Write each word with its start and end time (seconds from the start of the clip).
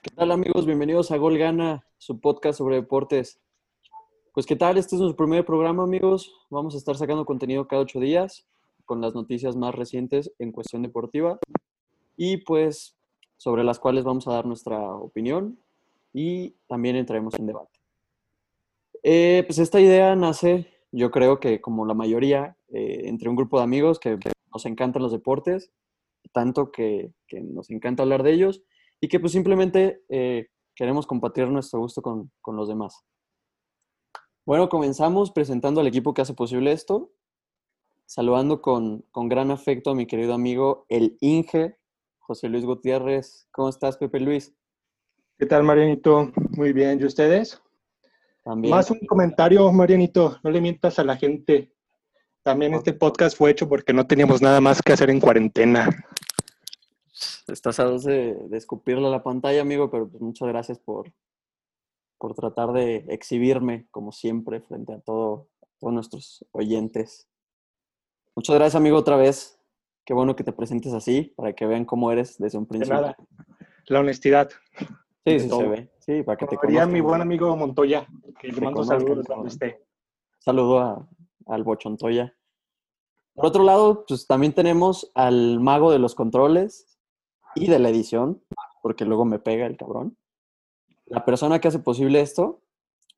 ¿Qué 0.00 0.10
tal 0.14 0.30
amigos? 0.30 0.64
Bienvenidos 0.64 1.10
a 1.10 1.16
Gol 1.16 1.38
Gana, 1.38 1.84
su 1.98 2.20
podcast 2.20 2.58
sobre 2.58 2.76
deportes. 2.76 3.40
Pues 4.32 4.46
qué 4.46 4.54
tal, 4.54 4.78
este 4.78 4.94
es 4.94 5.00
nuestro 5.00 5.16
primer 5.16 5.44
programa 5.44 5.82
amigos. 5.82 6.32
Vamos 6.50 6.76
a 6.76 6.78
estar 6.78 6.96
sacando 6.96 7.26
contenido 7.26 7.66
cada 7.66 7.82
ocho 7.82 7.98
días 7.98 8.46
con 8.84 9.00
las 9.00 9.16
noticias 9.16 9.56
más 9.56 9.74
recientes 9.74 10.32
en 10.38 10.52
cuestión 10.52 10.82
deportiva 10.82 11.40
y 12.16 12.36
pues 12.36 12.96
sobre 13.38 13.64
las 13.64 13.80
cuales 13.80 14.04
vamos 14.04 14.28
a 14.28 14.34
dar 14.34 14.46
nuestra 14.46 14.78
opinión 14.78 15.58
y 16.12 16.50
también 16.68 16.94
entraremos 16.94 17.34
en 17.34 17.46
debate. 17.46 17.80
Eh, 19.02 19.42
pues 19.48 19.58
esta 19.58 19.80
idea 19.80 20.14
nace, 20.14 20.68
yo 20.92 21.10
creo 21.10 21.40
que 21.40 21.60
como 21.60 21.84
la 21.86 21.94
mayoría, 21.94 22.56
eh, 22.68 23.00
entre 23.06 23.30
un 23.30 23.34
grupo 23.34 23.58
de 23.58 23.64
amigos 23.64 23.98
que 23.98 24.16
nos 24.54 24.64
encantan 24.64 25.02
los 25.02 25.10
deportes, 25.10 25.72
tanto 26.30 26.70
que, 26.70 27.10
que 27.26 27.40
nos 27.40 27.68
encanta 27.70 28.04
hablar 28.04 28.22
de 28.22 28.32
ellos 28.32 28.62
y 29.00 29.08
que 29.08 29.20
pues 29.20 29.32
simplemente 29.32 30.02
eh, 30.08 30.48
queremos 30.74 31.06
compartir 31.06 31.48
nuestro 31.48 31.80
gusto 31.80 32.02
con, 32.02 32.30
con, 32.40 32.56
los 32.56 32.68
demás. 32.68 33.04
Bueno, 34.44 34.68
comenzamos 34.68 35.30
presentando 35.30 35.80
al 35.80 35.86
equipo 35.86 36.14
que 36.14 36.22
hace 36.22 36.34
posible 36.34 36.72
esto, 36.72 37.12
saludando 38.06 38.62
con, 38.62 39.04
con 39.10 39.28
gran 39.28 39.50
afecto 39.50 39.90
a 39.90 39.94
mi 39.94 40.06
querido 40.06 40.34
amigo 40.34 40.86
el 40.88 41.16
Inge, 41.20 41.76
José 42.18 42.48
Luis 42.48 42.64
Gutiérrez. 42.64 43.48
¿Cómo 43.52 43.68
estás, 43.68 43.96
Pepe 43.96 44.20
Luis? 44.20 44.54
¿Qué 45.38 45.46
tal, 45.46 45.62
Marianito? 45.62 46.32
Muy 46.56 46.72
bien, 46.72 46.98
¿y 47.00 47.04
ustedes? 47.04 47.62
También. 48.42 48.74
Más 48.74 48.90
un 48.90 48.98
comentario, 49.06 49.70
Marianito, 49.70 50.38
no 50.42 50.50
le 50.50 50.60
mientas 50.60 50.98
a 50.98 51.04
la 51.04 51.16
gente. 51.16 51.72
También 52.42 52.74
este 52.74 52.92
podcast 52.92 53.36
fue 53.36 53.50
hecho 53.50 53.68
porque 53.68 53.92
no 53.92 54.06
teníamos 54.06 54.40
nada 54.40 54.60
más 54.60 54.80
que 54.80 54.92
hacer 54.92 55.10
en 55.10 55.20
cuarentena. 55.20 55.88
Estás 57.48 57.80
a 57.80 57.84
dos 57.84 58.04
de, 58.04 58.34
de 58.34 58.56
escupirle 58.56 59.06
a 59.06 59.10
la 59.10 59.22
pantalla, 59.22 59.60
amigo, 59.60 59.90
pero 59.90 60.08
pues 60.08 60.22
muchas 60.22 60.48
gracias 60.48 60.78
por, 60.78 61.12
por 62.18 62.34
tratar 62.34 62.72
de 62.72 63.04
exhibirme, 63.08 63.88
como 63.90 64.12
siempre, 64.12 64.60
frente 64.60 64.92
a 64.92 65.00
todo, 65.00 65.48
todos 65.78 65.92
nuestros 65.92 66.44
oyentes. 66.52 67.28
Muchas 68.34 68.56
gracias, 68.56 68.76
amigo, 68.76 68.96
otra 68.96 69.16
vez. 69.16 69.58
Qué 70.04 70.14
bueno 70.14 70.36
que 70.36 70.44
te 70.44 70.52
presentes 70.52 70.92
así, 70.92 71.34
para 71.36 71.52
que 71.52 71.66
vean 71.66 71.84
cómo 71.84 72.12
eres 72.12 72.38
desde 72.38 72.58
un 72.58 72.66
principio. 72.66 72.96
De 72.96 73.02
nada. 73.02 73.16
La 73.86 74.00
honestidad. 74.00 74.50
Sí, 75.26 75.40
sí, 75.40 75.48
se 75.48 75.68
ve. 75.68 75.90
Sí, 75.98 76.22
para 76.22 76.36
que 76.36 76.46
Como 76.46 76.60
te 76.60 76.66
conozcan. 76.66 76.92
mi 76.92 77.00
buen 77.00 77.20
amigo 77.20 77.54
Montoya, 77.56 78.06
que 78.40 78.48
le 78.48 78.60
mando 78.60 78.84
saludos 78.84 79.26
donde 79.26 79.48
esté. 79.48 79.84
Saludo 80.38 80.78
a, 80.78 81.08
al 81.46 81.64
Bochontoya. 81.64 82.34
Por 83.34 83.46
otro 83.46 83.62
lado, 83.62 84.04
pues 84.06 84.26
también 84.26 84.52
tenemos 84.52 85.10
al 85.14 85.60
mago 85.60 85.92
de 85.92 85.98
los 85.98 86.14
controles 86.14 86.97
y 87.60 87.68
de 87.68 87.78
la 87.78 87.88
edición, 87.90 88.42
porque 88.82 89.04
luego 89.04 89.24
me 89.24 89.38
pega 89.38 89.66
el 89.66 89.76
cabrón. 89.76 90.16
La 91.06 91.24
persona 91.24 91.58
que 91.58 91.68
hace 91.68 91.78
posible 91.78 92.20
esto, 92.20 92.60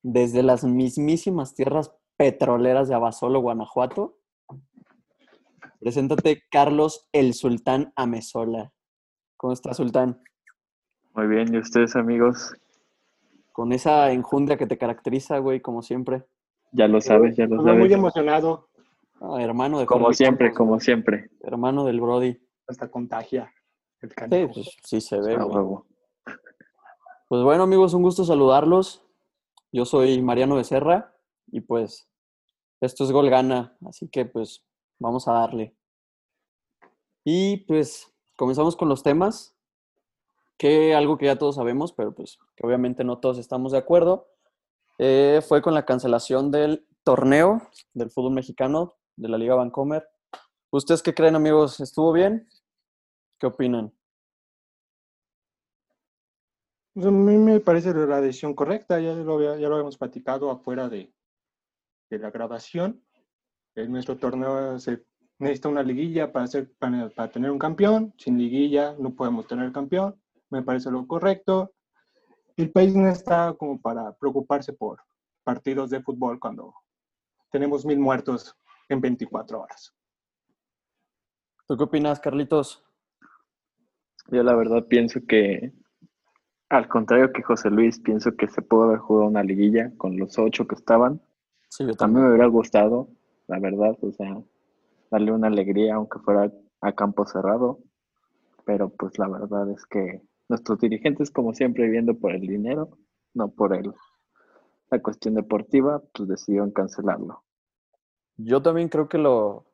desde 0.02 0.42
las 0.42 0.64
mismísimas 0.64 1.55
tierras 1.55 1.92
petroleras 2.16 2.88
de 2.88 2.94
Abasolo, 2.94 3.41
Guanajuato. 3.41 4.16
Preséntate, 5.80 6.42
Carlos 6.50 7.08
el 7.12 7.34
Sultán 7.34 7.92
Amesola. 7.96 8.72
¿Cómo 9.36 9.52
está, 9.52 9.72
Sultán? 9.74 10.20
Muy 11.14 11.27
bien, 11.27 11.52
¿y 11.55 11.58
ustedes, 11.58 11.96
amigos? 11.96 12.52
Con 13.52 13.72
esa 13.72 14.12
enjundia 14.12 14.56
que 14.56 14.66
te 14.66 14.78
caracteriza, 14.78 15.38
güey, 15.38 15.61
como 15.61 15.83
siempre. 15.83 16.24
Ya 16.72 16.86
lo 16.86 17.00
sabes, 17.00 17.36
ya 17.36 17.46
lo 17.46 17.56
Estoy 17.56 17.72
sabes. 17.72 17.80
muy 17.80 17.92
emocionado. 17.92 18.68
Ah, 19.20 19.42
hermano 19.42 19.80
de 19.80 19.86
Como 19.86 20.05
Jorge 20.06 20.18
siempre, 20.18 20.46
Campos, 20.48 20.58
como 20.58 20.80
siempre. 20.80 21.30
Hermano 21.41 21.84
del 21.84 22.00
Brody. 22.00 22.38
Hasta 22.68 22.91
contagia. 22.91 23.52
El 24.03 24.11
Sí, 24.11 24.55
pues, 24.55 24.77
sí 24.84 25.01
se 25.01 25.20
ve. 25.20 25.37
Pues 27.29 27.43
bueno, 27.43 27.62
amigos, 27.65 27.95
un 27.95 28.03
gusto 28.03 28.25
saludarlos. 28.25 29.03
Yo 29.73 29.84
soy 29.84 30.20
Mariano 30.20 30.57
Becerra 30.57 31.15
y 31.53 31.61
pues 31.61 32.09
esto 32.81 33.05
es 33.05 33.12
Gol 33.12 33.31
Gana, 33.31 33.77
así 33.87 34.09
que 34.09 34.25
pues 34.25 34.65
vamos 34.98 35.29
a 35.29 35.33
darle. 35.33 35.77
Y 37.24 37.58
pues 37.58 38.13
comenzamos 38.36 38.74
con 38.74 38.89
los 38.89 39.02
temas, 39.02 39.55
que 40.57 40.95
algo 40.95 41.19
que 41.19 41.27
ya 41.27 41.39
todos 41.39 41.57
sabemos, 41.57 41.92
pero 41.92 42.14
pues 42.14 42.39
que 42.57 42.67
obviamente 42.67 43.05
no 43.05 43.19
todos 43.19 43.39
estamos 43.39 43.73
de 43.73 43.79
acuerdo, 43.79 44.29
eh, 44.98 45.41
fue 45.47 45.63
con 45.63 45.74
la 45.74 45.85
cancelación 45.85 46.51
del 46.51 46.86
torneo 47.05 47.63
del 47.95 48.11
fútbol 48.11 48.33
mexicano 48.33 48.95
de 49.17 49.29
la 49.29 49.39
Liga 49.39 49.55
Vancomer. 49.55 50.08
¿Ustedes 50.70 51.03
qué 51.03 51.14
creen, 51.14 51.36
amigos? 51.36 51.80
¿Estuvo 51.80 52.13
bien? 52.13 52.48
¿Qué 53.39 53.47
opinan? 53.47 53.92
Pues 56.95 57.06
a 57.06 57.11
mí 57.11 57.36
me 57.36 57.61
parece 57.61 57.95
la 57.95 58.20
decisión 58.20 58.55
correcta, 58.55 59.01
ya 59.01 59.14
lo, 59.14 59.34
había- 59.34 59.56
ya 59.56 59.68
lo 59.68 59.74
habíamos 59.77 59.96
platicado 59.96 60.51
afuera 60.51 60.89
de, 60.89 61.12
de 62.11 62.18
la 62.18 62.30
grabación. 62.30 63.02
En 63.77 63.92
nuestro 63.92 64.17
torneo 64.18 64.78
se 64.78 65.05
necesita 65.39 65.68
una 65.68 65.83
liguilla 65.83 66.33
para, 66.33 66.45
hacer, 66.46 66.73
para, 66.79 67.08
para 67.11 67.30
tener 67.30 67.50
un 67.50 67.58
campeón. 67.58 68.12
Sin 68.18 68.36
liguilla 68.39 68.95
no 68.98 69.14
podemos 69.14 69.46
tener 69.46 69.73
campeón. 69.73 70.20
Me 70.50 70.62
parece 70.62 70.90
lo 70.90 71.06
correcto. 71.06 71.73
El 72.56 72.73
país 72.73 72.95
no 72.95 73.08
está 73.08 73.55
como 73.55 73.80
para 73.80 74.12
preocuparse 74.17 74.73
por 74.73 75.00
partidos 75.45 75.90
de 75.90 76.02
fútbol 76.02 76.39
cuando 76.40 76.74
tenemos 77.50 77.86
mil 77.86 77.98
muertos 77.98 78.55
en 78.89 79.00
24 79.00 79.61
horas. 79.61 79.95
¿Tú 81.67 81.77
qué 81.77 81.84
opinas, 81.84 82.18
Carlitos? 82.20 82.84
Yo 84.30 84.42
la 84.42 84.55
verdad 84.55 84.86
pienso 84.89 85.20
que, 85.27 85.73
al 86.70 86.89
contrario 86.89 87.33
que 87.33 87.42
José 87.42 87.69
Luis, 87.69 87.98
pienso 87.98 88.36
que 88.36 88.48
se 88.48 88.63
pudo 88.63 88.85
haber 88.85 89.01
jugado 89.01 89.29
una 89.29 89.42
liguilla 89.42 89.92
con 89.98 90.17
los 90.17 90.39
ocho 90.39 90.69
que 90.69 90.77
estaban. 90.77 91.20
Sí, 91.69 91.85
yo 91.85 91.95
También 91.95 92.25
me 92.25 92.31
hubiera 92.31 92.47
gustado, 92.47 93.08
la 93.48 93.58
verdad, 93.58 93.98
o 94.01 94.13
sea, 94.13 94.41
darle 95.11 95.33
una 95.33 95.48
alegría 95.48 95.97
aunque 95.97 96.20
fuera 96.20 96.53
a 96.80 96.92
campo 96.92 97.27
cerrado. 97.27 97.80
Pero 98.64 98.89
pues 98.89 99.19
la 99.19 99.27
verdad 99.27 99.69
es 99.70 99.85
que 99.85 100.23
nuestros 100.48 100.79
dirigentes, 100.79 101.33
como 101.33 101.55
siempre, 101.55 101.89
viendo 101.89 102.14
por 102.14 102.33
el 102.33 102.42
dinero, 102.42 102.97
no 103.35 103.48
por 103.48 103.75
el, 103.75 103.92
la 104.91 105.03
cuestión 105.03 105.35
deportiva, 105.35 106.01
pues 106.14 106.29
decidieron 106.29 106.70
cancelarlo. 106.70 107.42
Yo 108.36 108.63
también 108.63 108.89
creo 108.89 109.09
que 109.09 109.19
lo... 109.19 109.67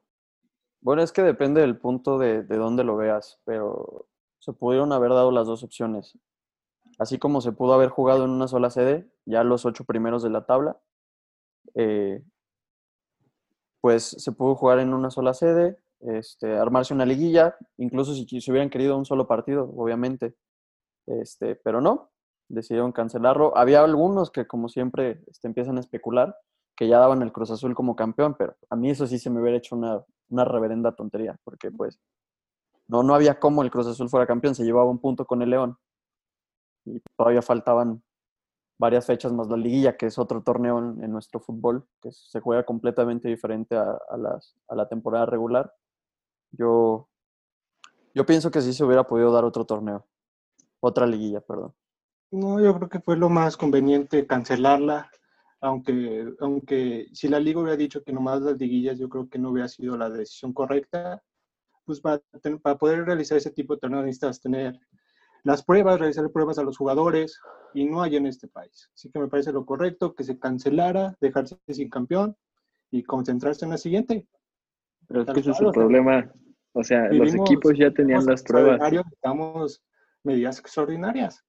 Bueno, 0.80 1.02
es 1.02 1.12
que 1.12 1.22
depende 1.22 1.60
del 1.60 1.76
punto 1.76 2.18
de, 2.18 2.42
de 2.42 2.56
dónde 2.56 2.84
lo 2.84 2.96
veas, 2.96 3.38
pero 3.44 4.06
se 4.38 4.54
pudieron 4.54 4.92
haber 4.92 5.10
dado 5.10 5.30
las 5.30 5.46
dos 5.46 5.62
opciones. 5.62 6.18
Así 6.98 7.18
como 7.18 7.40
se 7.40 7.52
pudo 7.52 7.74
haber 7.74 7.90
jugado 7.90 8.24
en 8.24 8.30
una 8.30 8.48
sola 8.48 8.70
sede, 8.70 9.10
ya 9.26 9.44
los 9.44 9.66
ocho 9.66 9.84
primeros 9.84 10.22
de 10.22 10.30
la 10.30 10.46
tabla, 10.46 10.80
eh, 11.74 12.22
pues 13.80 14.04
se 14.04 14.32
pudo 14.32 14.54
jugar 14.54 14.78
en 14.78 14.94
una 14.94 15.10
sola 15.10 15.34
sede, 15.34 15.78
este, 16.00 16.56
armarse 16.56 16.94
una 16.94 17.06
liguilla, 17.06 17.56
incluso 17.76 18.14
si, 18.14 18.26
si 18.40 18.50
hubieran 18.50 18.70
querido 18.70 18.96
un 18.96 19.04
solo 19.04 19.26
partido, 19.26 19.70
obviamente. 19.76 20.34
Este, 21.06 21.54
pero 21.56 21.80
no, 21.80 22.10
decidieron 22.48 22.92
cancelarlo. 22.92 23.56
Había 23.56 23.82
algunos 23.84 24.30
que, 24.30 24.46
como 24.46 24.68
siempre, 24.68 25.22
este, 25.28 25.48
empiezan 25.48 25.76
a 25.76 25.80
especular 25.80 26.36
que 26.76 26.88
ya 26.88 26.98
daban 26.98 27.22
el 27.22 27.32
Cruz 27.32 27.50
Azul 27.50 27.74
como 27.74 27.96
campeón, 27.96 28.36
pero 28.38 28.56
a 28.68 28.76
mí 28.76 28.90
eso 28.90 29.06
sí 29.06 29.18
se 29.18 29.30
me 29.30 29.40
hubiera 29.40 29.56
hecho 29.58 29.76
una, 29.76 30.04
una 30.28 30.44
reverenda 30.44 30.94
tontería, 30.94 31.38
porque 31.42 31.70
pues 31.70 31.98
no, 32.86 33.02
no 33.02 33.14
había 33.14 33.40
cómo 33.40 33.62
el 33.62 33.70
Cruz 33.70 33.86
Azul 33.86 34.10
fuera 34.10 34.26
campeón, 34.26 34.54
se 34.54 34.64
llevaba 34.64 34.90
un 34.90 34.98
punto 34.98 35.24
con 35.26 35.40
el 35.42 35.50
León 35.50 35.78
y 36.86 37.00
todavía 37.16 37.42
faltaban 37.42 38.02
varias 38.78 39.06
fechas 39.06 39.32
más 39.32 39.48
la 39.48 39.56
liguilla, 39.56 39.96
que 39.96 40.06
es 40.06 40.18
otro 40.18 40.42
torneo 40.42 40.78
en, 40.78 41.10
nuestro 41.10 41.40
fútbol, 41.40 41.86
que 42.00 42.10
se 42.12 42.40
juega 42.40 42.64
completamente 42.64 43.28
diferente 43.28 43.76
a, 43.76 43.90
a 43.90 44.40
a 44.68 44.74
la 44.74 44.88
temporada 44.88 45.26
regular. 45.26 45.72
Yo, 46.52 47.08
yo 48.14 48.24
pienso 48.24 48.50
que 48.50 48.60
sí 48.60 48.72
se 48.72 48.84
hubiera 48.84 49.04
podido 49.04 49.32
dar 49.32 49.44
otro 49.44 49.64
torneo, 49.64 50.06
otra 50.80 51.06
liguilla, 51.06 51.40
perdón. 51.40 51.74
No, 52.30 52.60
yo 52.60 52.74
creo 52.76 52.88
que 52.88 53.00
fue 53.00 53.16
lo 53.16 53.28
más 53.28 53.56
conveniente 53.56 54.26
cancelarla, 54.26 55.10
aunque, 55.60 56.34
aunque 56.40 57.08
si 57.12 57.28
la 57.28 57.40
liga 57.40 57.60
hubiera 57.60 57.76
dicho 57.76 58.02
que 58.02 58.12
nomás 58.12 58.42
las 58.42 58.58
liguillas, 58.58 58.98
yo 58.98 59.08
creo 59.08 59.28
que 59.28 59.38
no 59.38 59.50
hubiera 59.50 59.68
sido 59.68 59.96
la 59.96 60.10
decisión 60.10 60.52
correcta. 60.52 61.22
Pues 61.84 62.00
para, 62.00 62.20
para 62.62 62.78
poder 62.78 63.04
realizar 63.04 63.38
ese 63.38 63.52
tipo 63.52 63.74
de 63.74 63.80
torneos 63.80 64.04
necesitas 64.04 64.40
tener 64.40 64.78
las 65.46 65.62
pruebas, 65.62 66.00
realizar 66.00 66.28
pruebas 66.32 66.58
a 66.58 66.64
los 66.64 66.76
jugadores, 66.76 67.38
y 67.72 67.84
no 67.84 68.02
hay 68.02 68.16
en 68.16 68.26
este 68.26 68.48
país. 68.48 68.90
Así 68.92 69.10
que 69.10 69.20
me 69.20 69.28
parece 69.28 69.52
lo 69.52 69.64
correcto 69.64 70.12
que 70.12 70.24
se 70.24 70.40
cancelara, 70.40 71.16
dejarse 71.20 71.56
sin 71.68 71.88
campeón 71.88 72.36
y 72.90 73.04
concentrarse 73.04 73.64
en 73.64 73.70
la 73.70 73.78
siguiente. 73.78 74.26
Pero 75.06 75.20
es 75.20 75.26
Tal 75.26 75.34
que 75.36 75.40
ese 75.42 75.50
es 75.52 75.60
el 75.60 75.66
o 75.66 75.72
sea, 75.72 75.80
problema. 75.80 76.32
O 76.72 76.82
sea, 76.82 77.08
los 77.12 77.32
equipos 77.32 77.78
ya 77.78 77.92
tenían 77.92 78.26
las 78.26 78.42
pruebas. 78.42 78.80
Necesitamos 78.90 79.84
medidas 80.24 80.58
extraordinarias. 80.58 81.44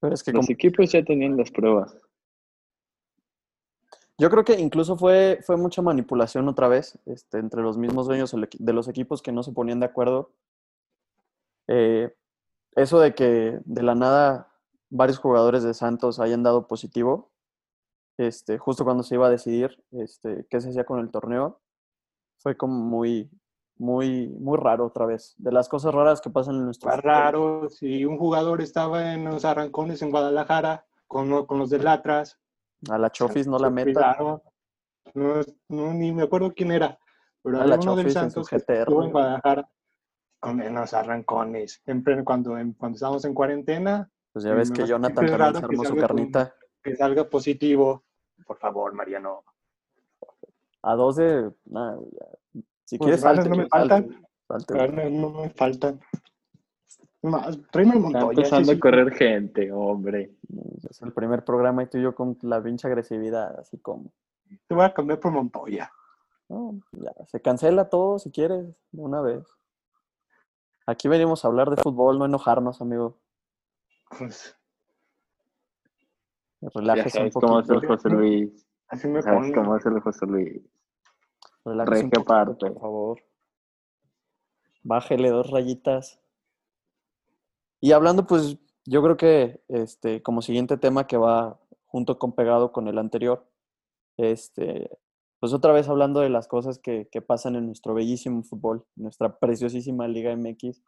Pero 0.00 0.14
es 0.14 0.22
que 0.22 0.32
como- 0.32 0.40
Los 0.42 0.50
equipos 0.50 0.90
ya 0.90 1.04
tenían 1.04 1.36
las 1.36 1.50
pruebas. 1.50 1.94
Yo 4.16 4.30
creo 4.30 4.44
que 4.44 4.58
incluso 4.58 4.96
fue, 4.96 5.40
fue 5.42 5.58
mucha 5.58 5.82
manipulación 5.82 6.48
otra 6.48 6.68
vez 6.68 6.98
este, 7.04 7.38
entre 7.38 7.60
los 7.60 7.76
mismos 7.76 8.06
dueños 8.06 8.34
de 8.58 8.72
los 8.72 8.88
equipos 8.88 9.20
que 9.20 9.30
no 9.30 9.42
se 9.42 9.52
ponían 9.52 9.78
de 9.78 9.86
acuerdo. 9.86 10.32
Eh, 11.68 12.14
eso 12.74 12.98
de 12.98 13.14
que 13.14 13.60
de 13.64 13.82
la 13.82 13.94
nada 13.94 14.48
varios 14.90 15.18
jugadores 15.18 15.62
de 15.62 15.74
Santos 15.74 16.18
hayan 16.18 16.42
dado 16.42 16.66
positivo, 16.66 17.30
este, 18.16 18.58
justo 18.58 18.84
cuando 18.84 19.02
se 19.02 19.14
iba 19.14 19.26
a 19.26 19.30
decidir 19.30 19.82
este, 19.92 20.46
qué 20.50 20.60
se 20.60 20.70
hacía 20.70 20.84
con 20.84 20.98
el 20.98 21.10
torneo, 21.10 21.60
fue 22.38 22.56
como 22.56 22.74
muy, 22.74 23.30
muy, 23.76 24.28
muy 24.28 24.56
raro 24.58 24.86
otra 24.86 25.06
vez. 25.06 25.34
De 25.38 25.52
las 25.52 25.68
cosas 25.68 25.94
raras 25.94 26.20
que 26.20 26.30
pasan 26.30 26.56
en 26.56 26.64
nuestro 26.64 26.90
Fue 26.90 27.00
raro, 27.00 27.68
si 27.68 28.04
un 28.04 28.18
jugador 28.18 28.60
estaba 28.60 29.12
en 29.12 29.24
los 29.24 29.44
arrancones 29.44 30.02
en 30.02 30.10
Guadalajara 30.10 30.86
con, 31.06 31.46
con 31.46 31.58
los 31.58 31.70
del 31.70 31.86
Atlas. 31.86 32.38
A 32.90 32.98
la 32.98 33.10
Chofis 33.10 33.46
no 33.46 33.58
la 33.58 33.70
meta. 33.70 34.16
No, 35.14 35.40
no, 35.68 35.94
ni 35.94 36.12
me 36.12 36.24
acuerdo 36.24 36.52
quién 36.54 36.70
era, 36.70 36.98
pero 37.42 37.60
A 37.60 37.66
la 37.66 37.76
del 37.76 37.84
Chofis 37.84 38.16
en 38.16 38.30
su 38.30 38.44
Santos 38.44 38.50
GTR. 38.50 38.80
estuvo 38.80 39.04
en 39.04 39.12
Guadalajara 39.12 39.68
en 40.42 40.74
los 40.74 40.94
arrancones. 40.94 41.82
Pleno- 41.84 42.24
cuando, 42.24 42.56
en- 42.58 42.72
cuando 42.74 42.96
estábamos 42.96 43.24
en 43.24 43.34
cuarentena, 43.34 44.10
Pues 44.32 44.44
ya 44.44 44.52
Sí, 44.52 44.56
ves 44.58 44.70
que 44.70 44.86
Jonathan 44.86 45.14
también 45.26 45.36
se 45.54 45.58
armó 45.66 45.84
su 45.84 45.96
carnita. 45.96 46.54
que 46.82 46.94
salga 46.94 47.28
positivo. 47.28 48.04
Por 48.46 48.56
favor, 48.58 48.92
Mariano. 48.92 49.42
A 50.82 50.94
dos 50.94 51.16
de. 51.16 51.50
nada, 51.66 51.98
ya. 52.12 52.62
Si 52.84 52.98
Pues 52.98 53.06
quieres, 53.06 53.20
salte, 53.20 53.48
no 53.48 53.56
me 53.56 53.66
salte, 53.68 53.88
faltan. 53.88 54.26
salte. 54.48 54.74
Ganas 54.74 55.10
no 55.10 55.30
me 55.30 55.50
faltan. 55.50 56.00
Más, 57.22 57.58
tráeme 57.72 57.92
el 57.96 57.98
Está 57.98 58.10
Montoya. 58.20 58.30
empezando 58.38 58.70
a 58.70 58.74
sí. 58.74 58.80
correr 58.80 59.10
gente, 59.12 59.72
hombre. 59.72 60.36
Es 60.88 61.02
el 61.02 61.12
primer 61.12 61.44
programa 61.44 61.82
y 61.82 61.86
tú 61.86 61.98
y 61.98 62.02
yo 62.02 62.14
con 62.14 62.38
la 62.42 62.62
pinche 62.62 62.86
agresividad, 62.86 63.58
así 63.58 63.78
como. 63.78 64.12
Te 64.68 64.74
voy 64.74 64.84
a 64.84 64.94
cambiar 64.94 65.18
por 65.18 65.32
Montoya. 65.32 65.90
No, 66.48 66.78
ya, 66.92 67.12
se 67.26 67.42
cancela 67.42 67.88
todo 67.90 68.18
si 68.20 68.30
quieres, 68.30 68.66
de 68.92 69.02
una 69.02 69.20
vez. 69.20 69.44
Aquí 70.88 71.06
venimos 71.06 71.44
a 71.44 71.48
hablar 71.48 71.68
de 71.68 71.76
fútbol, 71.76 72.18
no 72.18 72.24
enojarnos, 72.24 72.80
amigo. 72.80 73.18
Pues, 74.18 74.56
Relájese 76.62 77.24
un 77.24 77.30
sabes 77.30 77.34
cómo 77.34 77.62
poquito. 77.62 77.86
José 77.86 78.08
Luis. 78.08 78.66
así 78.88 79.06
me 79.06 79.20
Sabes 79.20 79.52
cómo 79.54 79.78
José 80.00 80.24
Luis. 80.24 80.62
Relájese 81.62 82.04
un 82.04 82.10
poquito, 82.10 82.32
aparte. 82.32 82.70
por 82.70 82.80
favor. 82.80 83.22
Bájele 84.82 85.28
dos 85.28 85.50
rayitas. 85.50 86.22
Y 87.82 87.92
hablando, 87.92 88.26
pues, 88.26 88.56
yo 88.86 89.02
creo 89.02 89.18
que 89.18 89.60
este, 89.68 90.22
como 90.22 90.40
siguiente 90.40 90.78
tema 90.78 91.06
que 91.06 91.18
va 91.18 91.60
junto 91.84 92.18
con 92.18 92.32
pegado 92.32 92.72
con 92.72 92.88
el 92.88 92.96
anterior, 92.96 93.46
este, 94.16 94.98
pues 95.40 95.52
otra 95.52 95.72
vez 95.72 95.88
hablando 95.88 96.20
de 96.20 96.30
las 96.30 96.48
cosas 96.48 96.78
que, 96.78 97.08
que 97.10 97.22
pasan 97.22 97.56
en 97.56 97.66
nuestro 97.66 97.94
bellísimo 97.94 98.42
fútbol, 98.42 98.84
nuestra 98.96 99.38
preciosísima 99.38 100.08
Liga 100.08 100.34
MX. 100.36 100.82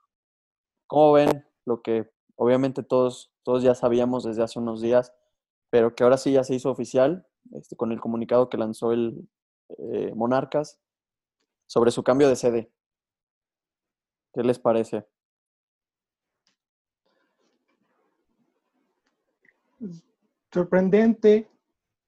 ¿Cómo 0.86 1.12
ven 1.12 1.46
lo 1.64 1.82
que 1.82 2.10
obviamente 2.34 2.82
todos, 2.82 3.32
todos 3.42 3.62
ya 3.62 3.74
sabíamos 3.74 4.24
desde 4.24 4.42
hace 4.42 4.58
unos 4.58 4.80
días, 4.80 5.12
pero 5.70 5.94
que 5.94 6.04
ahora 6.04 6.16
sí 6.16 6.32
ya 6.32 6.42
se 6.42 6.54
hizo 6.54 6.70
oficial 6.70 7.26
este, 7.52 7.76
con 7.76 7.92
el 7.92 8.00
comunicado 8.00 8.48
que 8.48 8.56
lanzó 8.56 8.92
el 8.92 9.28
eh, 9.78 10.12
Monarcas 10.14 10.80
sobre 11.66 11.90
su 11.90 12.02
cambio 12.02 12.28
de 12.28 12.36
sede? 12.36 12.72
¿Qué 14.32 14.42
les 14.42 14.58
parece? 14.58 15.06
Sorprendente, 20.52 21.48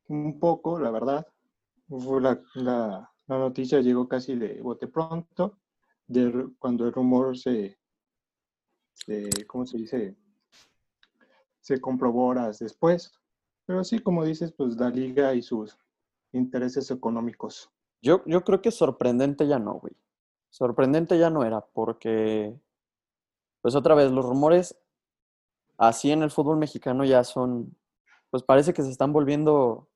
un 0.08 0.40
poco, 0.40 0.78
la 0.80 0.90
verdad. 0.90 1.26
La, 2.20 3.10
noticia 3.28 3.80
llegó 3.80 4.08
casi 4.08 4.34
de 4.34 4.60
bote 4.62 4.88
pronto, 4.88 5.58
de, 6.06 6.48
cuando 6.58 6.86
el 6.86 6.92
rumor 6.92 7.36
se, 7.36 7.78
se, 8.94 9.28
¿cómo 9.46 9.66
se 9.66 9.76
dice? 9.76 10.16
Se 11.60 11.80
comprobó 11.80 12.26
horas 12.28 12.58
después. 12.58 13.12
Pero 13.66 13.84
sí, 13.84 13.98
como 13.98 14.24
dices, 14.24 14.52
pues 14.52 14.76
la 14.76 14.88
liga 14.90 15.34
y 15.34 15.42
sus 15.42 15.78
intereses 16.32 16.90
económicos. 16.90 17.70
Yo, 18.00 18.22
yo 18.26 18.42
creo 18.42 18.60
que 18.60 18.70
sorprendente 18.70 19.46
ya 19.46 19.58
no, 19.58 19.74
güey. 19.74 19.94
Sorprendente 20.50 21.18
ya 21.18 21.30
no 21.30 21.44
era, 21.44 21.60
porque, 21.60 22.58
pues 23.60 23.74
otra 23.74 23.94
vez, 23.94 24.10
los 24.10 24.24
rumores 24.24 24.76
así 25.78 26.10
en 26.10 26.22
el 26.22 26.30
fútbol 26.30 26.56
mexicano 26.58 27.04
ya 27.04 27.22
son, 27.24 27.76
pues 28.30 28.42
parece 28.42 28.72
que 28.72 28.82
se 28.82 28.90
están 28.90 29.12
volviendo 29.12 29.88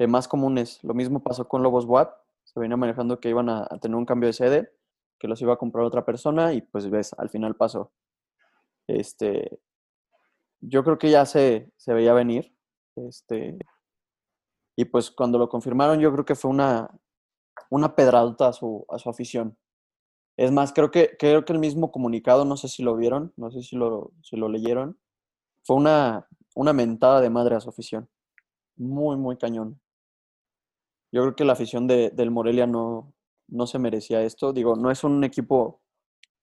eh, 0.00 0.06
más 0.06 0.26
comunes. 0.28 0.82
Lo 0.82 0.94
mismo 0.94 1.22
pasó 1.22 1.46
con 1.46 1.62
Lobos 1.62 1.84
WAP. 1.84 2.12
Se 2.44 2.58
venía 2.58 2.76
manejando 2.76 3.20
que 3.20 3.28
iban 3.28 3.48
a, 3.48 3.66
a 3.70 3.78
tener 3.78 3.96
un 3.96 4.06
cambio 4.06 4.28
de 4.28 4.32
sede, 4.32 4.72
que 5.18 5.28
los 5.28 5.40
iba 5.42 5.52
a 5.52 5.58
comprar 5.58 5.84
otra 5.84 6.04
persona 6.06 6.54
y 6.54 6.62
pues 6.62 6.88
ves, 6.88 7.14
al 7.18 7.28
final 7.28 7.54
pasó. 7.54 7.92
Este, 8.86 9.60
yo 10.60 10.82
creo 10.84 10.98
que 10.98 11.10
ya 11.10 11.26
se, 11.26 11.70
se 11.76 11.92
veía 11.92 12.14
venir. 12.14 12.54
Este, 12.96 13.58
y 14.74 14.86
pues 14.86 15.10
cuando 15.10 15.38
lo 15.38 15.50
confirmaron, 15.50 16.00
yo 16.00 16.10
creo 16.12 16.24
que 16.24 16.34
fue 16.34 16.50
una, 16.50 16.90
una 17.68 17.94
pedradota 17.94 18.48
a 18.48 18.52
su, 18.54 18.86
a 18.88 18.98
su 18.98 19.10
afición. 19.10 19.58
Es 20.38 20.50
más, 20.50 20.72
creo 20.72 20.90
que, 20.90 21.14
creo 21.18 21.44
que 21.44 21.52
el 21.52 21.58
mismo 21.58 21.92
comunicado, 21.92 22.46
no 22.46 22.56
sé 22.56 22.68
si 22.68 22.82
lo 22.82 22.96
vieron, 22.96 23.34
no 23.36 23.50
sé 23.50 23.62
si 23.62 23.76
lo, 23.76 24.12
si 24.22 24.36
lo 24.36 24.48
leyeron, 24.48 24.98
fue 25.62 25.76
una, 25.76 26.26
una 26.54 26.72
mentada 26.72 27.20
de 27.20 27.28
madre 27.28 27.56
a 27.56 27.60
su 27.60 27.68
afición. 27.68 28.08
Muy, 28.76 29.18
muy 29.18 29.36
cañón. 29.36 29.78
Yo 31.12 31.22
creo 31.22 31.36
que 31.36 31.44
la 31.44 31.54
afición 31.54 31.86
de, 31.86 32.10
del 32.10 32.30
Morelia 32.30 32.66
no, 32.66 33.12
no 33.48 33.66
se 33.66 33.78
merecía 33.78 34.22
esto. 34.22 34.52
Digo, 34.52 34.76
no 34.76 34.90
es 34.90 35.04
un 35.04 35.24
equipo 35.24 35.80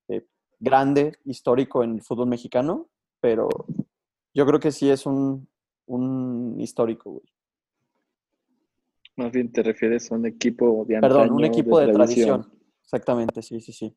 eh, 0.09 0.25
grande, 0.59 1.17
histórico 1.23 1.83
en 1.83 1.95
el 1.95 2.01
fútbol 2.01 2.27
mexicano, 2.27 2.89
pero 3.19 3.47
yo 4.33 4.45
creo 4.45 4.59
que 4.59 4.71
sí 4.71 4.89
es 4.89 5.05
un, 5.05 5.47
un 5.85 6.59
histórico, 6.59 7.11
güey. 7.11 7.25
Más 9.15 9.31
bien 9.31 9.51
te 9.51 9.63
refieres 9.63 10.11
a 10.11 10.15
un 10.15 10.27
equipo 10.27 10.85
de 10.87 10.99
Perdón, 10.99 11.31
un 11.31 11.43
antaño, 11.43 11.45
equipo 11.47 11.79
de, 11.79 11.91
tradición. 11.91 12.51
Exactamente, 12.83 13.41
sí, 13.41 13.61
sí, 13.61 13.73
sí. 13.73 13.95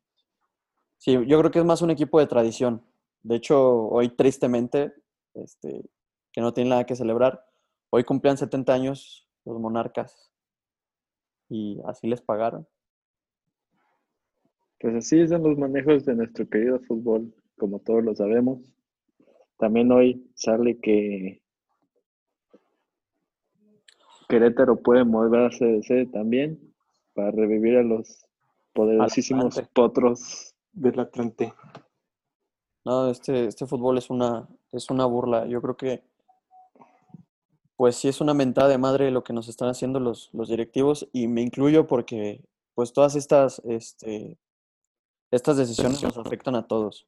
Sí, 0.96 1.12
yo 1.12 1.38
creo 1.38 1.50
que 1.50 1.58
es 1.58 1.64
más 1.64 1.82
un 1.82 1.90
equipo 1.90 2.18
de 2.18 2.26
tradición. 2.26 2.82
De 3.22 3.36
hecho, 3.36 3.88
hoy 3.88 4.08
tristemente, 4.10 4.94
este, 5.34 5.84
que 6.32 6.40
no 6.40 6.54
tiene 6.54 6.70
nada 6.70 6.86
que 6.86 6.96
celebrar, 6.96 7.44
hoy 7.90 8.04
cumplían 8.04 8.38
70 8.38 8.72
años 8.72 9.28
los 9.44 9.60
monarcas 9.60 10.29
y 11.50 11.78
así 11.84 12.06
les 12.06 12.22
pagaron. 12.22 12.66
Pues 14.80 14.94
así 14.94 15.28
son 15.28 15.42
los 15.42 15.58
manejos 15.58 16.06
de 16.06 16.14
nuestro 16.14 16.48
querido 16.48 16.80
fútbol, 16.80 17.34
como 17.58 17.80
todos 17.80 18.02
lo 18.02 18.14
sabemos. 18.14 18.60
También 19.58 19.92
hoy 19.92 20.30
sale 20.34 20.78
que 20.78 21.42
Querétaro 24.30 24.76
puede 24.76 25.04
moverse 25.04 25.66
de 25.66 25.82
sede 25.82 26.06
también 26.06 26.72
para 27.12 27.32
revivir 27.32 27.76
a 27.76 27.82
los 27.82 28.24
poderosísimos 28.72 29.58
Atlante. 29.58 29.72
potros. 29.74 30.54
del 30.72 31.00
Atlante. 31.00 31.52
No, 32.84 33.10
este, 33.10 33.46
este 33.46 33.66
fútbol 33.66 33.98
es 33.98 34.08
una, 34.08 34.48
es 34.72 34.88
una 34.88 35.04
burla. 35.04 35.46
Yo 35.46 35.60
creo 35.60 35.76
que, 35.76 36.04
pues 37.80 37.96
sí 37.96 38.08
es 38.08 38.20
una 38.20 38.34
mentada 38.34 38.68
de 38.68 38.76
madre 38.76 39.10
lo 39.10 39.24
que 39.24 39.32
nos 39.32 39.48
están 39.48 39.70
haciendo 39.70 40.00
los, 40.00 40.28
los 40.34 40.50
directivos 40.50 41.08
y 41.14 41.28
me 41.28 41.40
incluyo 41.40 41.86
porque, 41.86 42.44
pues 42.74 42.92
todas 42.92 43.16
estas, 43.16 43.62
este, 43.64 44.36
estas 45.30 45.56
decisiones 45.56 46.02
nos 46.02 46.18
afectan 46.18 46.56
a 46.56 46.66
todos. 46.66 47.06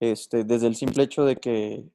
Este, 0.00 0.42
desde 0.42 0.66
el 0.66 0.74
simple 0.74 1.04
hecho 1.04 1.24
de 1.24 1.36
que 1.36 1.88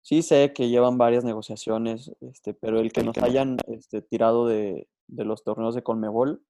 sí 0.00 0.22
sé 0.22 0.54
que 0.54 0.70
llevan 0.70 0.96
varias 0.96 1.24
negociaciones, 1.24 2.10
este, 2.22 2.54
pero 2.54 2.80
el 2.80 2.90
que 2.90 3.04
nos 3.04 3.18
hayan 3.18 3.58
este, 3.66 4.00
tirado 4.00 4.46
de, 4.46 4.88
de 5.08 5.24
los 5.26 5.44
torneos 5.44 5.74
de 5.74 5.82
Conmebol, 5.82 6.42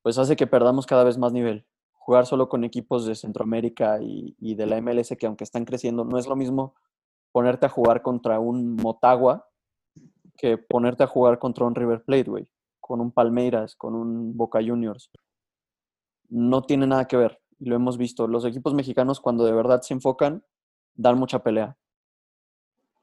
pues 0.00 0.16
hace 0.16 0.34
que 0.34 0.46
perdamos 0.46 0.86
cada 0.86 1.04
vez 1.04 1.18
más 1.18 1.34
nivel 1.34 1.66
jugar 1.92 2.24
solo 2.24 2.48
con 2.48 2.64
equipos 2.64 3.04
de 3.04 3.14
Centroamérica 3.14 4.00
y, 4.00 4.34
y 4.38 4.54
de 4.54 4.64
la 4.64 4.80
MLS 4.80 5.14
que 5.18 5.26
aunque 5.26 5.44
están 5.44 5.66
creciendo, 5.66 6.06
no 6.06 6.16
es 6.16 6.26
lo 6.26 6.36
mismo 6.36 6.74
ponerte 7.32 7.66
a 7.66 7.68
jugar 7.68 8.02
contra 8.02 8.40
un 8.40 8.76
Motagua 8.76 9.46
que 10.36 10.56
ponerte 10.58 11.02
a 11.02 11.06
jugar 11.06 11.38
contra 11.38 11.66
un 11.66 11.74
River 11.74 12.02
Plate, 12.02 12.30
güey, 12.30 12.48
con 12.80 13.00
un 13.00 13.12
Palmeiras, 13.12 13.76
con 13.76 13.94
un 13.94 14.36
Boca 14.36 14.60
Juniors. 14.64 15.10
No 16.28 16.62
tiene 16.62 16.86
nada 16.86 17.06
que 17.06 17.16
ver, 17.16 17.40
lo 17.58 17.74
hemos 17.76 17.98
visto. 17.98 18.26
Los 18.26 18.44
equipos 18.44 18.72
mexicanos 18.74 19.20
cuando 19.20 19.44
de 19.44 19.52
verdad 19.52 19.82
se 19.82 19.94
enfocan, 19.94 20.44
dan 20.94 21.18
mucha 21.18 21.42
pelea. 21.42 21.76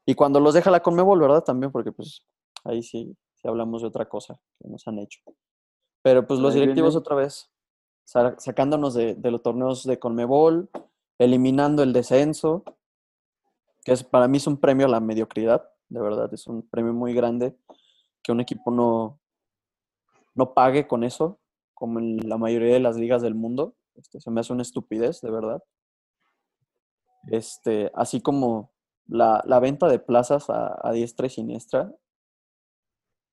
Y 0.06 0.16
cuando 0.16 0.40
los 0.40 0.54
deja 0.54 0.72
la 0.72 0.80
Conmebol, 0.82 1.20
¿verdad? 1.20 1.44
También, 1.44 1.72
porque 1.72 1.92
pues 1.92 2.26
ahí 2.64 2.82
sí, 2.82 3.16
sí 3.36 3.48
hablamos 3.48 3.82
de 3.82 3.90
otra 3.90 4.08
cosa 4.08 4.40
que 4.60 4.70
nos 4.70 4.88
han 4.88 5.00
hecho. 5.00 5.20
Pero 6.02 6.26
pues 6.26 6.40
los 6.40 6.54
directivos 6.54 6.96
otra 6.96 7.16
vez 7.16 7.52
sa- 8.06 8.36
sacándonos 8.40 8.94
de, 8.94 9.16
de 9.16 9.32
los 9.32 9.42
torneos 9.44 9.84
de 9.84 10.00
Conmebol, 10.00 10.70
eliminando 11.20 11.84
el 11.84 11.92
descenso, 11.92 12.64
que 13.88 13.94
es, 13.94 14.04
para 14.04 14.28
mí 14.28 14.36
es 14.36 14.48
un 14.48 14.58
premio 14.58 14.86
a 14.86 14.90
la 14.90 15.00
mediocridad, 15.00 15.72
de 15.88 16.02
verdad, 16.02 16.34
es 16.34 16.46
un 16.46 16.62
premio 16.62 16.92
muy 16.92 17.14
grande 17.14 17.58
que 18.22 18.34
un 18.34 18.42
equipo 18.42 18.70
no, 18.70 19.18
no 20.36 20.54
pague 20.54 20.90
con 20.90 21.06
eso, 21.06 21.40
como 21.74 22.00
en 22.00 22.28
la 22.28 22.38
mayoría 22.38 22.74
de 22.74 22.82
las 22.82 22.98
ligas 22.98 23.22
del 23.22 23.34
mundo. 23.34 23.78
Este, 23.96 24.20
se 24.20 24.30
me 24.30 24.42
hace 24.42 24.52
una 24.52 24.64
estupidez, 24.64 25.22
de 25.22 25.32
verdad. 25.32 25.64
este, 27.32 27.90
así 27.96 28.20
como 28.20 28.74
la, 29.06 29.42
la 29.46 29.62
venta 29.62 29.88
de 29.88 30.00
plazas 30.00 30.48
a, 30.50 30.92
diestra 30.92 31.28
y 31.28 31.30
siniestra, 31.30 31.90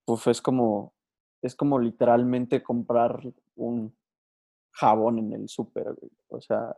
pues 0.05 0.25
es 0.29 0.41
como, 0.41 0.95
es 1.43 1.57
como 1.57 1.81
literalmente 1.81 2.63
comprar 2.63 3.21
un 3.57 3.93
jabón 4.71 5.19
en 5.19 5.33
el 5.33 5.49
súper. 5.49 5.97
O 6.29 6.41
sea, 6.41 6.77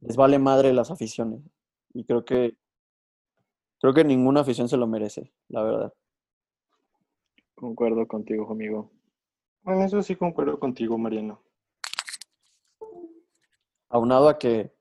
les 0.00 0.16
vale 0.16 0.38
madre 0.38 0.72
las 0.72 0.90
aficiones. 0.90 1.42
Y 1.92 2.06
creo 2.06 2.24
que 2.24 2.56
creo 3.80 3.94
que 3.94 4.04
ninguna 4.04 4.40
afición 4.40 4.68
se 4.68 4.76
lo 4.76 4.86
merece, 4.86 5.32
la 5.48 5.62
verdad. 5.62 5.92
Concuerdo 7.54 8.06
contigo, 8.06 8.50
amigo. 8.50 8.90
En 9.64 9.80
eso 9.82 10.02
sí 10.02 10.14
concuerdo 10.14 10.60
contigo, 10.60 10.98
Mariano. 10.98 11.40
Aunado 13.88 14.28
a 14.28 14.38
que 14.38 14.72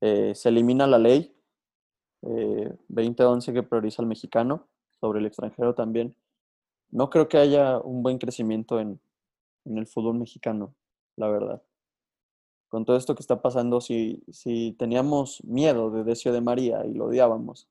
eh, 0.00 0.34
se 0.34 0.48
elimina 0.48 0.86
la 0.86 0.98
ley 0.98 1.34
eh, 2.22 2.76
2011 2.88 3.52
que 3.52 3.62
prioriza 3.62 4.02
al 4.02 4.08
mexicano 4.08 4.66
sobre 5.00 5.20
el 5.20 5.26
extranjero 5.26 5.74
también. 5.74 6.16
No 6.90 7.10
creo 7.10 7.28
que 7.28 7.38
haya 7.38 7.78
un 7.78 8.02
buen 8.02 8.18
crecimiento 8.18 8.80
en, 8.80 9.00
en 9.64 9.78
el 9.78 9.86
fútbol 9.86 10.18
mexicano, 10.18 10.74
la 11.16 11.28
verdad. 11.28 11.62
Con 12.68 12.84
todo 12.84 12.96
esto 12.96 13.14
que 13.14 13.22
está 13.22 13.40
pasando, 13.40 13.80
si, 13.80 14.22
si 14.30 14.72
teníamos 14.78 15.42
miedo 15.44 15.90
de 15.90 16.04
Decio 16.04 16.32
de 16.32 16.40
María 16.40 16.84
y 16.84 16.94
lo 16.94 17.06
odiábamos, 17.06 17.68